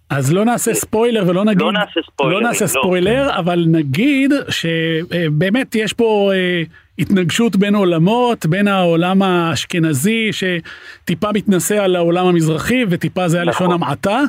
[0.10, 3.36] אז לא נעשה ספוילר ולא נגיד, לא נעשה ספוילר, לא נעשה ספוילר, לא.
[3.36, 6.64] אבל נגיד שבאמת יש פה אה,
[7.00, 13.68] התנגשות בין עולמות, בין העולם האשכנזי שטיפה מתנשא על העולם המזרחי וטיפה זה היה לשון
[13.68, 13.84] נכון.
[13.84, 14.22] המעטה,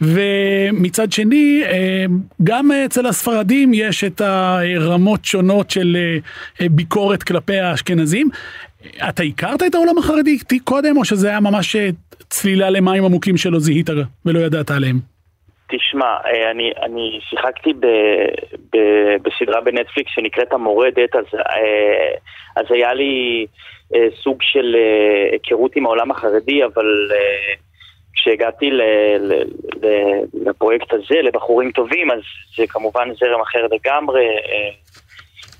[0.00, 2.04] ומצד שני אה,
[2.42, 5.96] גם אצל הספרדים יש את הרמות שונות של
[6.60, 8.28] אה, ביקורת כלפי האשכנזים.
[9.08, 11.90] אתה הכרת את העולם החרדי קודם או שזה היה ממש אה,
[12.30, 13.90] צלילה למים עמוקים שלא זיהית
[14.24, 15.11] ולא ידעת עליהם?
[15.76, 17.86] תשמע, אה, אני, אני שיחקתי ב,
[18.72, 18.78] ב,
[19.22, 22.14] בסדרה בנטפליקס שנקראת המורדת, אז, אה,
[22.56, 23.46] אז היה לי
[23.94, 24.76] אה, סוג של
[25.32, 27.10] היכרות עם העולם החרדי, אבל
[28.14, 28.82] כשהגעתי ל,
[29.18, 29.32] ל,
[29.82, 29.86] ל,
[30.46, 32.20] לפרויקט הזה, לבחורים טובים, אז
[32.56, 34.26] זה כמובן זרם אחר לגמרי.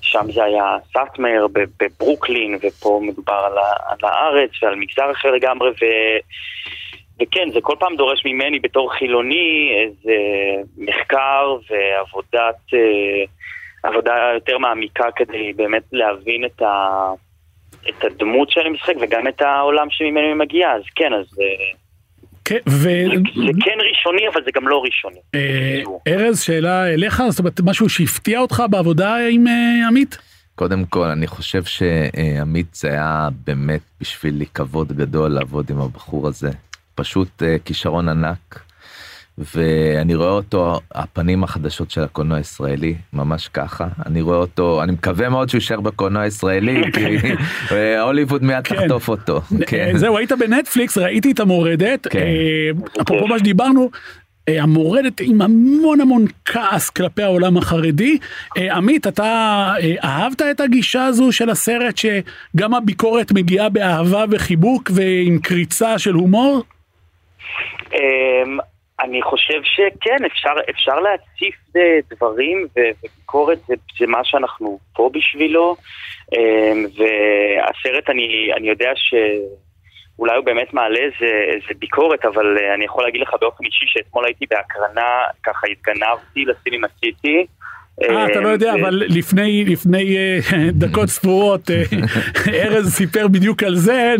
[0.01, 1.45] שם זה היה סאטמר
[1.79, 5.85] בברוקלין, ופה מדובר על, על הארץ ועל מגזר אחר לגמרי, ו...
[7.21, 10.13] וכן, זה כל פעם דורש ממני בתור חילוני איזה
[10.77, 13.23] מחקר ועבודת, אה,
[13.83, 17.09] עבודה יותר מעמיקה כדי באמת להבין את, ה,
[17.89, 21.39] את הדמות שאני משחק וגם את העולם שממנו היא מגיעה, אז כן, אז...
[21.41, 21.77] אה,
[22.45, 22.89] כן, ו...
[23.35, 25.19] זה, כן ראשוני, אבל זה גם לא ראשוני.
[25.35, 29.45] אה, ארז, שאלה אליך, זאת אומרת, משהו שהפתיע אותך בעבודה עם
[29.87, 30.17] עמית?
[30.55, 36.49] קודם כל, אני חושב שעמית זה היה באמת בשבילי כבוד גדול לעבוד עם הבחור הזה.
[36.95, 38.59] פשוט uh, כישרון ענק.
[39.37, 45.29] ואני רואה אותו הפנים החדשות של הקולנוע הישראלי ממש ככה אני רואה אותו אני מקווה
[45.29, 47.17] מאוד שהוא יישאר בקולנוע הישראלי כי
[47.71, 48.75] אה, הוליווד מיד כן.
[48.75, 49.41] תחטוף אותו.
[49.67, 49.91] כן.
[49.95, 52.25] זהו היית בנטפליקס ראיתי את המורדת כן.
[53.01, 53.89] אפרופו מה שדיברנו
[54.47, 58.17] המורדת עם המון המון כעס כלפי העולם החרדי.
[58.57, 65.99] עמית, אתה אהבת את הגישה הזו של הסרט שגם הביקורת מגיעה באהבה וחיבוק ועם קריצה
[65.99, 66.63] של הומור?
[67.93, 68.57] אמ,
[68.99, 71.55] אני חושב שכן, אפשר, אפשר להציף
[72.09, 75.75] דברים וביקורת זה, זה מה שאנחנו פה בשבילו.
[76.33, 82.85] אמ, והסרט אני, אני יודע שאולי הוא באמת מעלה איזה, איזה ביקורת אבל אה, אני
[82.85, 87.45] יכול להגיד לך באופן אישי שאתמול הייתי בהקרנה, ככה התגנבתי לסינימה סיטי
[88.01, 90.37] אה, אתה לא יודע, אה, אבל לפני לפני אה,
[90.83, 91.61] דקות ספורות
[92.63, 94.15] ארז סיפר בדיוק על זה,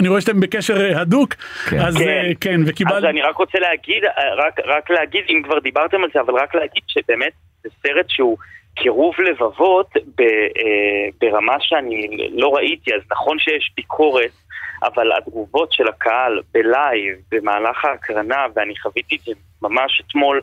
[0.00, 1.78] אני רואה שאתם בקשר הדוק, כן.
[1.78, 2.96] אז כן, כן וקיבל...
[2.96, 4.04] אז אני רק רוצה להגיד,
[4.36, 7.32] רק רק להגיד, אם כבר דיברתם על זה, אבל רק להגיד שבאמת
[7.62, 8.38] זה סרט שהוא
[8.74, 9.90] קירוב לבבות
[11.20, 14.30] ברמה שאני לא ראיתי, אז נכון שיש ביקורת.
[14.84, 19.32] אבל התגובות של הקהל בלייב, במהלך ההקרנה, ואני חוויתי את זה
[19.62, 20.40] ממש אתמול,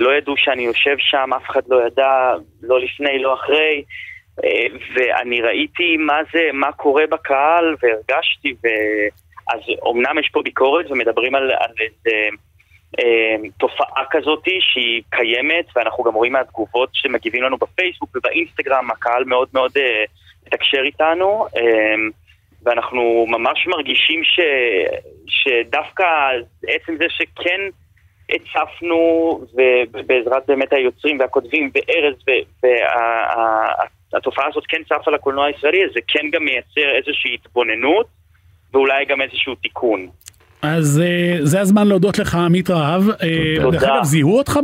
[0.00, 3.82] לא ידעו שאני יושב שם, אף אחד לא ידע, לא לפני, לא אחרי.
[4.44, 8.68] אה, ואני ראיתי מה זה, מה קורה בקהל, והרגשתי, ו...
[9.52, 12.28] אז אמנם יש פה ביקורת ומדברים על, על איזה
[12.98, 19.48] אה, תופעה כזאת שהיא קיימת, ואנחנו גם רואים מהתגובות שמגיבים לנו בפייסבוק ובאינסטגרם, הקהל מאוד
[19.52, 20.04] מאוד אה,
[20.46, 21.94] מתקשר איתנו, אה,
[22.62, 24.40] ואנחנו ממש מרגישים ש,
[25.26, 26.04] שדווקא
[26.68, 27.60] עצם זה שכן
[28.30, 29.40] הצפנו,
[29.94, 32.14] ובעזרת באמת היוצרים והכותבים וארז,
[34.12, 38.06] והתופעה הזאת כן צפה לקולנוע הישראלי, זה כן גם מייצר איזושהי התבוננות,
[38.72, 40.08] ואולי גם איזשהו תיקון.
[40.62, 43.02] אז אה, זה הזמן להודות לך עמית רהב.
[43.10, 43.16] אה,
[43.60, 43.78] תודה.
[43.78, 44.58] דרך אגב, זיהו אותך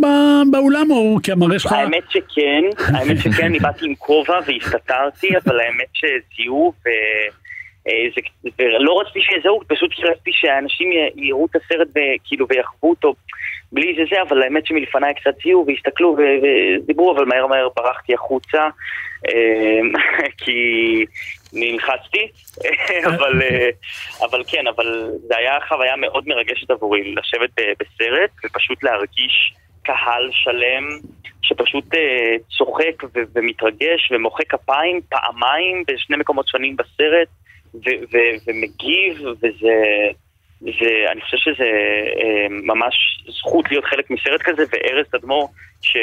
[0.50, 1.72] באולם או כי המראה שלך...
[1.72, 6.88] האמת שכן, האמת שכן, אני באתי עם כובע והסתתרתי, אבל האמת שזיהו ו...
[7.88, 13.14] אה, זה, ולא רציתי שיזהו, פשוט רציתי שאנשים יראו את הסרט וכאילו ויחוו אותו
[13.72, 18.68] בלי זה זה, אבל האמת שמלפניי קצת זיהו והסתכלו ודיברו, אבל מהר מהר ברחתי החוצה
[19.28, 19.80] אה,
[20.38, 20.54] כי
[21.52, 22.28] נלחצתי,
[23.08, 23.68] אבל, אה,
[24.20, 30.88] אבל כן, אבל זה היה חוויה מאוד מרגשת עבורי לשבת בסרט ופשוט להרגיש קהל שלם
[31.42, 31.84] שפשוט
[32.58, 33.02] צוחק
[33.34, 37.28] ומתרגש ומוחא כפיים פעמיים בשני מקומות שונים בסרט
[38.46, 39.74] ומגיב, וזה...
[40.60, 41.64] זה, אני חושב שזה
[42.22, 42.94] אה, ממש
[43.38, 45.48] זכות להיות חלק מסרט כזה, וארז תדמור,
[45.80, 45.96] ש,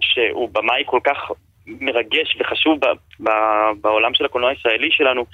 [0.00, 1.30] שהוא במאי כל כך
[1.66, 2.86] מרגש וחשוב ב,
[3.20, 3.30] ב,
[3.80, 5.24] בעולם של הקולנוע הישראלי שלנו,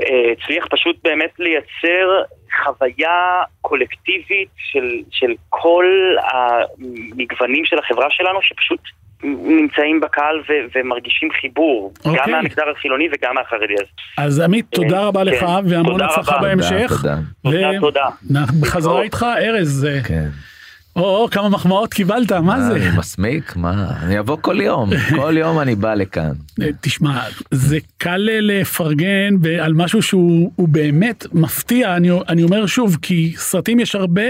[0.00, 2.22] אה, הצליח פשוט באמת לייצר
[2.64, 8.80] חוויה קולקטיבית של, של כל המגוונים של החברה שלנו, שפשוט
[9.24, 12.08] נמצאים בקהל ו- ומרגישים חיבור, okay.
[12.08, 12.32] גם אוקיי.
[12.32, 13.74] מהמגזר החילוני וגם מהחרדי.
[14.16, 15.26] אז אז עמית, אה, תודה רבה כן.
[15.26, 16.88] לך, והמון הצלחה בהמשך.
[16.88, 17.70] תודה, תודה.
[17.80, 18.44] תודה, תודה.
[18.60, 19.88] בחזרה איתך, ארז.
[20.04, 20.28] כן.
[20.96, 22.76] או, או, כמה מחמאות קיבלת, מה זה?
[22.76, 23.90] אני מסמיק, מה?
[24.02, 26.32] אני אבוא כל יום, כל יום אני בא לכאן.
[26.62, 33.32] אה, תשמע, זה קל לפרגן על משהו שהוא באמת מפתיע, אני, אני אומר שוב, כי
[33.36, 34.22] סרטים יש הרבה,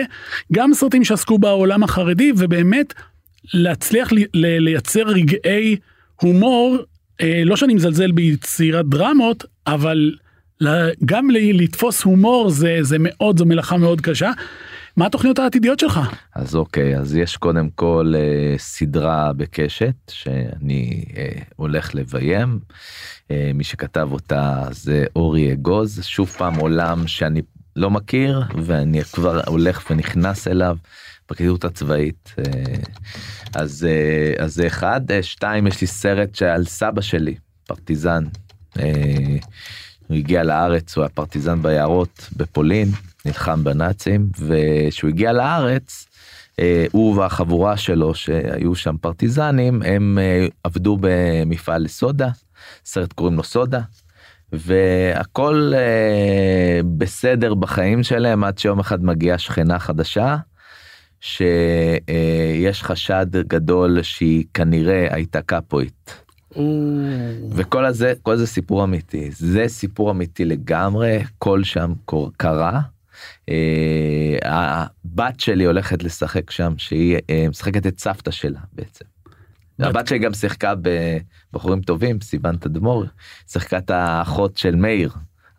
[0.53, 2.95] גם סרטים שעסקו בעולם החרדי, ובאמת
[3.55, 5.77] להצליח ל- ל- לייצר רגעי
[6.21, 6.77] הומור
[7.21, 10.15] אה, לא שאני מזלזל ביצירת דרמות, אבל
[11.05, 14.31] גם ל- לתפוס הומור זה, זה מאוד, זו מלאכה מאוד קשה.
[14.97, 16.01] מה התוכניות העתידיות שלך?
[16.35, 22.59] אז אוקיי, אז יש קודם כל אה, סדרה בקשת שאני אה, הולך לביים.
[23.31, 27.43] אה, מי שכתב אותה זה אורי אגוז, שוב פעם עולם שאני
[27.77, 30.77] לא מכיר ואני כבר הולך ונכנס אליו.
[31.27, 32.45] פרקליטות הצבאית אה,
[33.55, 35.11] אז אה, אז זה אחד.
[35.11, 37.35] אה, שתיים יש לי סרט שעל סבא שלי
[37.67, 38.25] פרטיזן.
[40.09, 42.89] הוא הגיע לארץ הוא היה פרטיזן ביערות בפולין
[43.25, 46.07] נלחם בנאצים וכשהוא הגיע לארץ
[46.93, 50.19] הוא והחבורה שלו שהיו שם פרטיזנים הם
[50.65, 52.29] עבדו במפעל לסודה
[52.85, 53.81] סרט קוראים לו סודה
[54.55, 60.37] והכל אה, בסדר בחיים שלהם עד שיום אחד מגיעה שכנה חדשה
[61.25, 66.15] שיש חשד גדול שהיא כנראה הייתה קפואית.
[67.51, 71.93] וכל הזה כל זה סיפור אמיתי זה סיפור אמיתי לגמרי כל שם
[72.37, 72.81] קרה.
[73.49, 79.05] אה, הבת שלי הולכת לשחק שם שהיא אה, משחקת את סבתא שלה בעצם.
[79.79, 80.75] הבת שלי גם שיחקה
[81.53, 83.05] בבחורים טובים סיוון תדמור
[83.47, 85.11] שיחקה את האחות של מאיר.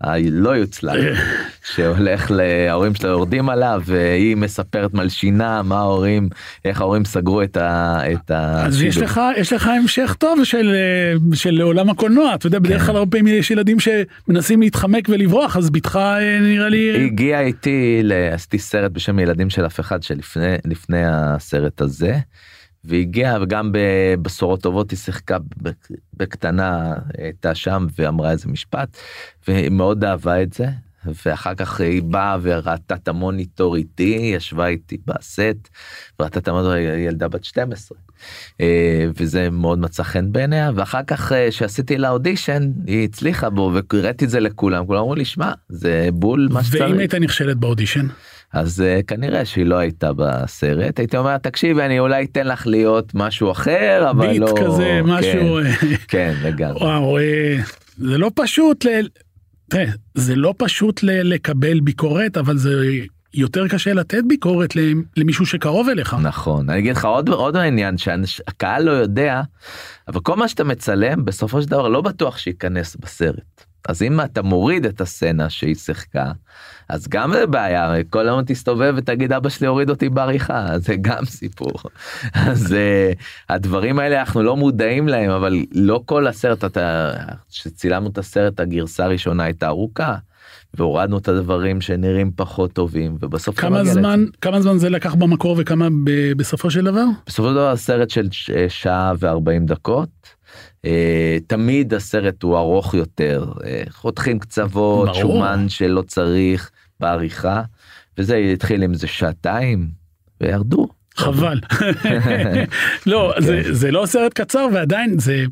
[0.01, 0.95] הלא יוצלח
[1.73, 6.29] שהולך להורים שלו יורדים עליו והיא מספרת מלשינה מה ההורים
[6.65, 7.99] איך ההורים סגרו את ה...
[8.13, 8.97] את אז יש.
[8.97, 10.75] לך, יש לך המשך טוב של,
[11.33, 12.87] של עולם הקולנוע, אתה יודע, בדרך כן.
[12.87, 17.05] כלל הרבה פעמים יש ילדים שמנסים להתחמק ולברוח, אז בתך אה, נראה לי...
[17.05, 22.17] הגיעה איתי, עשיתי סרט בשם ילדים של אף אחד שלפני לפני הסרט הזה.
[22.87, 25.37] והגיעה וגם בבשורות טובות היא שיחקה
[26.13, 28.97] בקטנה הייתה שם ואמרה איזה משפט
[29.47, 30.65] והיא מאוד אהבה את זה
[31.25, 35.69] ואחר כך היא באה וראתה את המוניטור איתי ישבה איתי בסט
[36.19, 37.97] וראתה את המוניטור ילדה בת 12
[38.61, 43.71] אה, וזה מאוד מצא חן בעיניה ואחר כך אה, שעשיתי לה אודישן היא הצליחה בו
[43.91, 46.83] והראיתי את זה לכולם כולם אמרו לי שמע זה בול מה שצריך.
[46.83, 48.07] ואם הייתה נכשלת באודישן?
[48.55, 53.11] אז uh, כנראה שהיא לא הייתה בסרט הייתי אומר תקשיבי אני אולי אתן לך להיות
[53.15, 55.57] משהו אחר אבל ביט לא כזה, משהו...
[55.57, 57.57] אה, כן, כן לגמרי וואו, אה,
[57.97, 58.89] זה לא פשוט ל...
[59.69, 61.33] תראה, זה לא פשוט ל...
[61.33, 62.69] לקבל ביקורת, אבל זה
[63.33, 64.73] יותר קשה לתת ביקורת
[65.17, 66.15] למישהו שקרוב אליך.
[66.21, 69.41] נכון אני אגיד לך עוד עוד עניין שהקהל לא יודע
[70.07, 73.65] אבל כל מה שאתה מצלם בסופו של דבר לא בטוח שייכנס בסרט.
[73.87, 76.31] אז אם אתה מוריד את הסצנה שהיא שיחקה
[76.89, 81.25] אז גם זה בעיה כל היום תסתובב ותגיד אבא שלי הוריד אותי בעריכה זה גם
[81.25, 81.71] סיפור.
[82.33, 83.15] אז uh,
[83.49, 87.13] הדברים האלה אנחנו לא מודעים להם אבל לא כל הסרט אתה
[87.49, 90.15] שצילמנו את הסרט הגרסה הראשונה הייתה ארוכה.
[90.77, 94.31] והורדנו את הדברים שנראים פחות טובים ובסוף כמה זמן, לזה.
[94.41, 96.33] כמה זמן זה לקח במקור וכמה ב...
[96.37, 97.05] בסופו של דבר?
[97.27, 100.09] בסופו של דבר סרט של ש- שעה וארבעים דקות.
[100.85, 104.71] אה, תמיד הסרט הוא ארוך יותר אה, חותכים קצוות
[105.07, 105.13] ברור.
[105.13, 107.61] שומן שלא צריך בעריכה
[108.17, 109.87] וזה התחיל עם זה שעתיים
[110.41, 110.87] וירדו.
[111.17, 111.59] חבל.
[113.05, 115.43] לא, זה, זה לא סרט קצר ועדיין זה,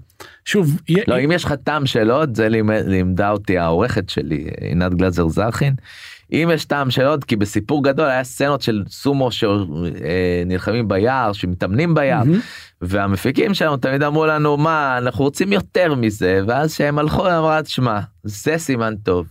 [0.46, 4.94] שוב, י- לא אם יש לך טעם עוד זה לימד- לימדה אותי העורכת שלי עינת
[4.94, 5.74] גלזר זרחין.
[6.34, 11.94] אם יש טעם של עוד כי בסיפור גדול היה סצנות של סומו שנלחמים ביער שמתאמנים
[11.94, 12.40] ביער מהמם.
[12.82, 17.52] והמפיקים שלנו תמיד אמרו לנו מה אנחנו רוצים יותר מזה ואז שהם הלכו הם אמרו
[17.66, 19.28] שמע זה סימן טוב.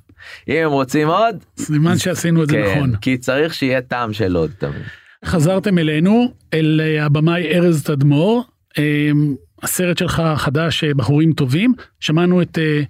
[0.49, 2.97] אם הם רוצים עוד סימן שעשינו את זה כן נכון.
[2.97, 4.83] כי צריך שיהיה טעם של עוד תמיד.
[5.25, 8.45] חזרתם אלינו, אל אה, הבמאי ארז תדמור,
[8.79, 9.11] אה,
[9.63, 12.83] הסרט שלך החדש אה, בחורים טובים, שמענו את, אה,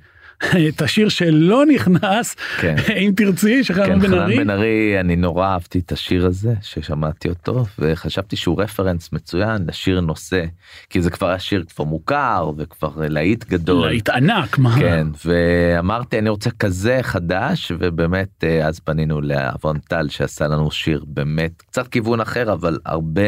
[0.68, 2.76] את השיר שלא נכנס, כן.
[2.96, 4.36] אם תרצי, של כן, חנן בן חנן ארי.
[4.36, 10.00] בן ארי אני נורא אהבתי את השיר הזה ששמעתי אותו וחשבתי שהוא רפרנס מצוין לשיר
[10.00, 10.44] נושא
[10.90, 13.86] כי זה כבר היה שיר כבר מוכר וכבר להיט גדול.
[13.86, 14.76] להיט ענק, מה?
[14.78, 21.04] כן ואמרתי אני רוצה כזה חדש ובאמת אה, אז פנינו לאברהם טל שעשה לנו שיר
[21.06, 23.22] באמת קצת כיוון אחר אבל הרבה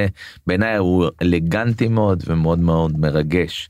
[0.47, 3.69] בעיניי הוא אלגנטי מאוד ומאוד מאוד מרגש.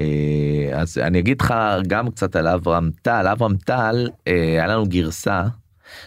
[0.00, 1.54] אה, אז אני אגיד לך
[1.86, 3.26] גם קצת על אברהם טל.
[3.32, 5.44] אברהם טל אה, היה לנו גרסה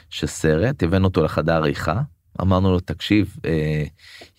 [0.10, 2.02] של סרט הבאנו אותו לחדר עריכה.
[2.42, 3.84] אמרנו לו תקשיב אה,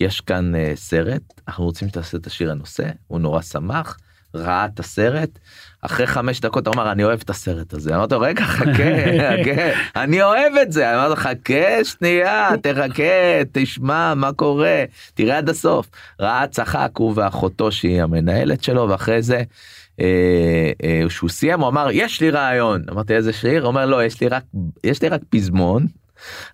[0.01, 3.99] יש כאן סרט אנחנו רוצים שתעשה את השיר הנושא הוא נורא שמח
[4.38, 5.38] ראה את הסרט
[5.83, 7.96] אחרי חמש דקות הוא אמר אני אוהב את הסרט הזה.
[7.96, 9.70] אמרתי לו רגע חכה חכה
[10.03, 10.94] אני אוהב את זה.
[10.94, 14.85] אמרתי לו חכה שנייה תחכה תשמע מה קורה.
[15.14, 15.87] תראה עד הסוף.
[16.20, 19.42] ראה צחק הוא ואחותו שהיא המנהלת שלו ואחרי זה.
[20.01, 22.82] אה, אה, שהוא סיים הוא אמר יש לי רעיון.
[22.91, 24.43] אמרתי איזה שיר הוא אומר לא יש לי רק
[24.84, 25.86] יש לי רק פזמון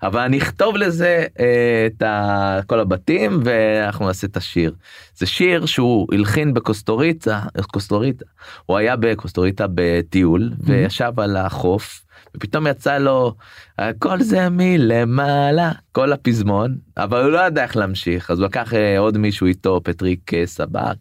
[0.02, 4.74] אבל אני אכתוב לזה אה, את ה, כל הבתים ואנחנו נעשה את השיר.
[5.16, 7.40] זה שיר שהוא הלחין בקוסטה ריקה,
[7.72, 8.24] קוסטה ריקה,
[8.66, 12.04] הוא היה בקוסטה ריקה בטיול וישב על החוף
[12.36, 13.34] ופתאום יצא לו
[13.78, 18.98] הכל זה מלמעלה כל הפזמון אבל הוא לא ידע איך להמשיך אז הוא לקח אה,
[18.98, 20.96] עוד מישהו איתו פטריק אה, סבק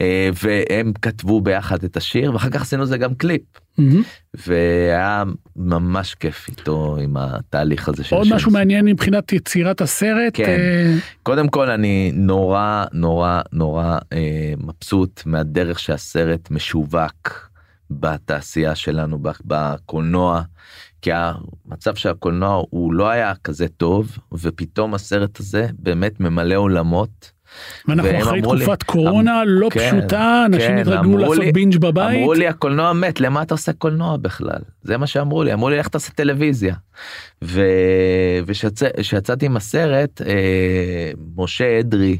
[0.00, 3.42] אה, והם כתבו ביחד את השיר ואחר כך עשינו זה גם קליפ.
[3.78, 4.02] מהמם.
[4.46, 5.24] והיה
[5.56, 8.50] ממש כיף איתו עם התהליך הזה עוד משהו.
[8.50, 10.32] מעניין מבחינת יצירת הסרט.
[10.34, 10.44] כן.
[10.44, 17.50] אה, קודם כל אני נורא נורא נורא אה, מבסוט מהדרך שהסרט משווק
[17.90, 20.42] בתעשייה שלנו בקולנוע.
[21.02, 27.36] כי המצב של הקולנוע הוא לא היה כזה טוב ופתאום הסרט הזה באמת ממלא עולמות.
[27.88, 31.38] ואנחנו והם אחרי אמרו לי- תקופת קורונה אמ- לא כן, פשוטה, אנשים כן, התרגלו לעשות
[31.38, 32.16] לי- בינג' בבית.
[32.18, 35.78] אמרו לי הקולנוע מת למה אתה עושה קולנוע בכלל זה מה שאמרו לי אמרו לי
[35.78, 36.74] איך תעשה טלוויזיה.
[38.46, 42.18] וכשיצאתי עם הסרט אה, משה אדרי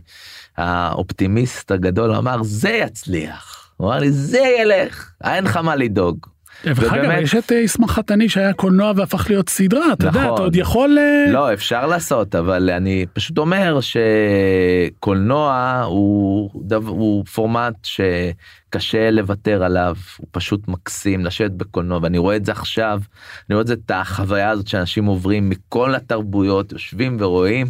[0.57, 3.66] האופטימיסט הגדול אמר זה יצליח.
[3.77, 6.19] הוא אמר לי זה ילך אין לך מה לדאוג.
[6.67, 10.35] אגב, ובאמת- יש את אה, ישמח חתני שהיה קולנוע והפך להיות סדרה, אתה יודע, נכון.
[10.35, 10.99] אתה עוד יכול...
[10.99, 15.53] אה, לא אפשר לעשות אבל אני פשוט אומר שקולנוע
[15.87, 22.45] הוא, דו- הוא פורמט שקשה לוותר עליו הוא פשוט מקסים לשבת בקולנוע ואני רואה את
[22.45, 23.01] זה עכשיו
[23.49, 27.67] אני רואה את זה את החוויה הזאת שאנשים עוברים מכל התרבויות יושבים ורואים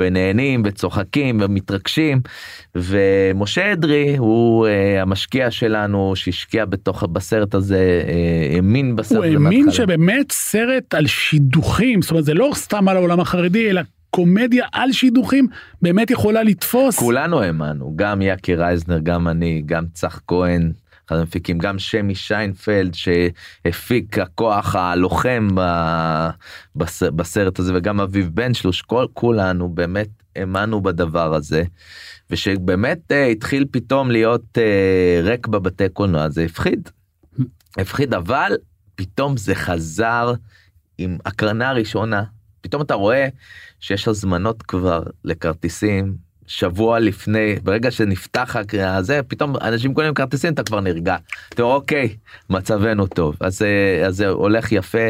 [0.00, 2.20] ונהנים וצוחקים ומתרגשים
[2.74, 4.70] ומשה אדרי הוא uh,
[5.02, 9.86] המשקיע שלנו שהשקיע בתוך בסרט הזה uh, האמין בסרט הוא הזה האמין מההתחלה.
[9.86, 13.80] שבאמת סרט על שידוכים, זאת אומרת זה לא סתם על העולם החרדי, אלא
[14.10, 15.46] קומדיה על שידוכים
[15.82, 16.98] באמת יכולה לתפוס.
[16.98, 20.72] כולנו האמנו, גם יקי רייזנר, גם אני, גם צח כהן,
[21.10, 26.28] אחד המפיקים, גם שמי שיינפלד שהפיק הכוח הלוחם ב-
[26.76, 31.62] בס- בסרט הזה, וגם אביב בן שלוש, כל, כולנו באמת האמנו בדבר הזה,
[32.30, 36.88] ושבאמת אה, התחיל פתאום להיות אה, ריק בבתי קולנוע, זה הפחיד.
[37.78, 38.52] הפחיד, אבל
[38.94, 40.32] פתאום זה חזר
[40.98, 42.22] עם הקרנה ראשונה,
[42.60, 43.28] פתאום אתה רואה
[43.80, 50.62] שיש הזמנות כבר לכרטיסים שבוע לפני ברגע שנפתח הקריאה הזה פתאום אנשים קונים כרטיסים אתה
[50.62, 51.16] כבר נרגע.
[51.48, 52.16] אתה אומר אוקיי
[52.50, 55.08] מצבנו טוב אז אה, זה הולך יפה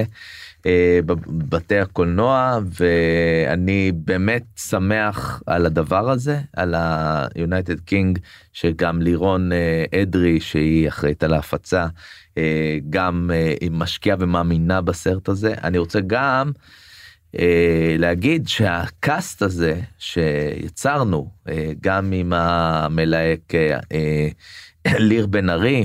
[0.66, 8.18] אה, בבתי הקולנוע ואני באמת שמח על הדבר הזה על ה-United King
[8.52, 11.86] שגם לירון אה, אדרי שהיא אחראית על ההפצה
[12.38, 16.52] אה, גם אה, היא משקיעה ומאמינה בסרט הזה אני רוצה גם.
[17.38, 17.44] אה,
[17.98, 24.28] להגיד שהקאסט הזה שיצרנו אה, גם עם המלהק אה, אה,
[24.98, 25.84] ליר בן ארי,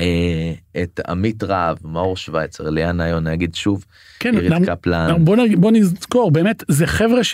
[0.00, 0.52] אה,
[0.82, 3.84] את עמית רהב, מאור שווייצר, ליאנה יונה, אגיד שוב,
[4.18, 7.24] כן, עירית למ- קפלן, בוא, נ, בוא נזכור באמת זה חבר'ה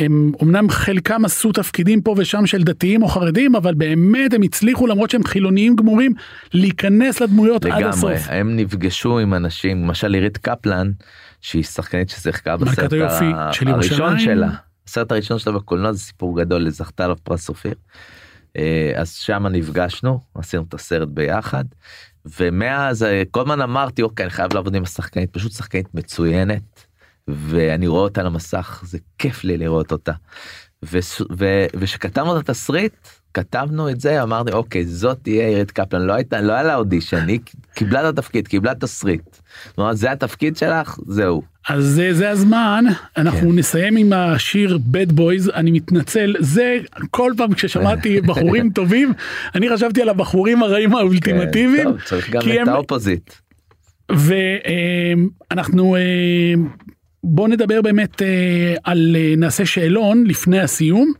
[0.00, 4.86] שהם אמנם חלקם עשו תפקידים פה ושם של דתיים או חרדים אבל באמת הם הצליחו
[4.86, 6.12] למרות שהם חילוניים גמורים
[6.52, 8.26] להיכנס לדמויות עד לגמרי, הסוף.
[8.28, 10.90] הם נפגשו עם אנשים, למשל עירית קפלן,
[11.40, 14.18] שהיא שחקנית ששיחקה בסרט ה- של הראשון.
[14.18, 14.50] שלה,
[14.88, 17.74] הסרט הראשון שלה בקולנוע זה סיפור גדול, היא זכתה עליו פרס אופיר.
[18.56, 21.64] אה, אז שם נפגשנו, עשינו את הסרט ביחד,
[22.38, 26.85] ומאז אה, כל הזמן אמרתי אוקיי אני חייב לעבוד עם השחקנית, פשוט שחקנית מצוינת,
[27.30, 30.12] ואני רואה אותה על המסך, זה כיף לי לראות אותה.
[31.72, 32.92] וכשכתבנו את התסריט,
[33.34, 37.28] כתבנו את זה, אמרתי אוקיי זאת תהיה עירית קפלן, לא הייתה, לא היה לה אודישן,
[37.28, 37.40] היא
[37.74, 39.36] קיבלה את התפקיד, קיבלה תסריט.
[39.68, 41.42] זאת אומרת, זה התפקיד שלך, זהו.
[41.68, 42.84] אז זה, זה הזמן
[43.16, 43.56] אנחנו כן.
[43.58, 46.76] נסיים עם השיר bad boys אני מתנצל זה
[47.10, 49.12] כל פעם כששמעתי בחורים טובים
[49.54, 53.32] אני חשבתי על הבחורים הרעים האולטימטיביים כן, טוב, צריך גם את הם- האופוזיט.
[55.52, 55.96] ואנחנו
[57.28, 61.12] בוא נדבר באמת אה, על אה, נעשה שאלון לפני הסיום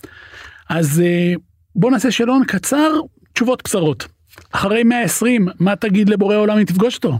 [0.69, 1.33] אז אה,
[1.75, 2.93] בוא נעשה שאלון קצר
[3.33, 4.07] תשובות קצרות.
[4.51, 7.19] אחרי 120 מה תגיד לבורא עולם אם תפגוש אותו?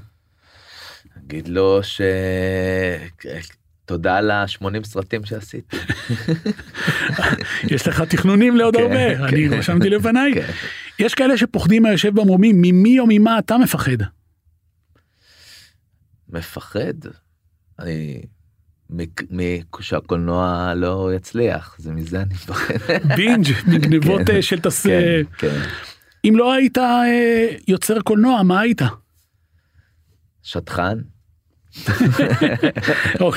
[1.19, 2.01] אגיד לו ש...
[3.85, 5.77] תודה על ה-80 סרטים שעשיתי.
[7.75, 9.23] יש לך תכנונים לעוד כן, הרבה כן.
[9.23, 10.35] אני רשמתי לפניי.
[10.35, 10.53] כן.
[10.99, 13.97] יש כאלה שפוחדים מהיושב במרומים ממי או ממה אתה מפחד.
[16.29, 16.95] מפחד.
[17.79, 18.23] אני...
[19.81, 22.75] שהקולנוע לא יצליח, זה מזה אני מפחד.
[23.17, 24.87] בינג' מגנבות כן, אה, של תס...
[24.87, 25.59] כן, אה, כן.
[26.25, 28.83] אם לא היית אה, יוצר קולנוע מה היית?
[30.43, 30.99] שטחן,
[33.21, 33.33] או,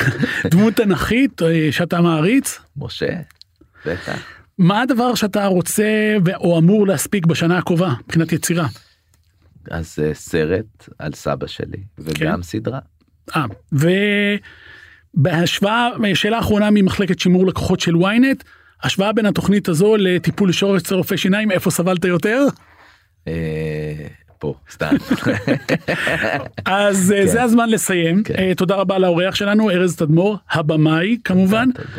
[0.45, 1.41] דמות תנכית
[1.71, 2.59] שאתה מעריץ?
[2.77, 3.09] משה,
[3.85, 4.19] בטח.
[4.57, 8.67] מה הדבר שאתה רוצה ו- או אמור להספיק בשנה הקרובה מבחינת יצירה?
[9.71, 12.79] אז סרט על סבא שלי, וגם סדרה.
[13.35, 13.45] אה,
[15.13, 18.43] בהשוואה, שאלה אחרונה ממחלקת שימור לקוחות של ynet,
[18.83, 22.45] השוואה בין התוכנית הזו לטיפול לשורש אצל רופא שיניים, איפה סבלת יותר?
[23.27, 23.33] אה,
[24.39, 24.95] פה, סתם.
[26.65, 27.27] אז אה, כן.
[27.27, 28.23] זה הזמן לסיים.
[28.23, 28.33] כן.
[28.37, 31.69] אה, תודה רבה לאורח שלנו, ארז תדמור, הבמאי כמובן.
[31.71, 31.89] תודה.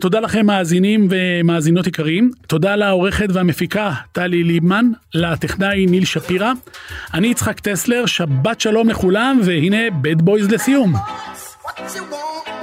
[0.00, 2.30] תודה לכם מאזינים ומאזינות יקרים.
[2.46, 6.52] תודה לעורכת והמפיקה טלי ליבמן, לטכנאי ניל שפירא.
[7.14, 10.94] אני יצחק טסלר, שבת שלום לכולם, והנה בד בויז לסיום.
[11.78, 12.59] what you want.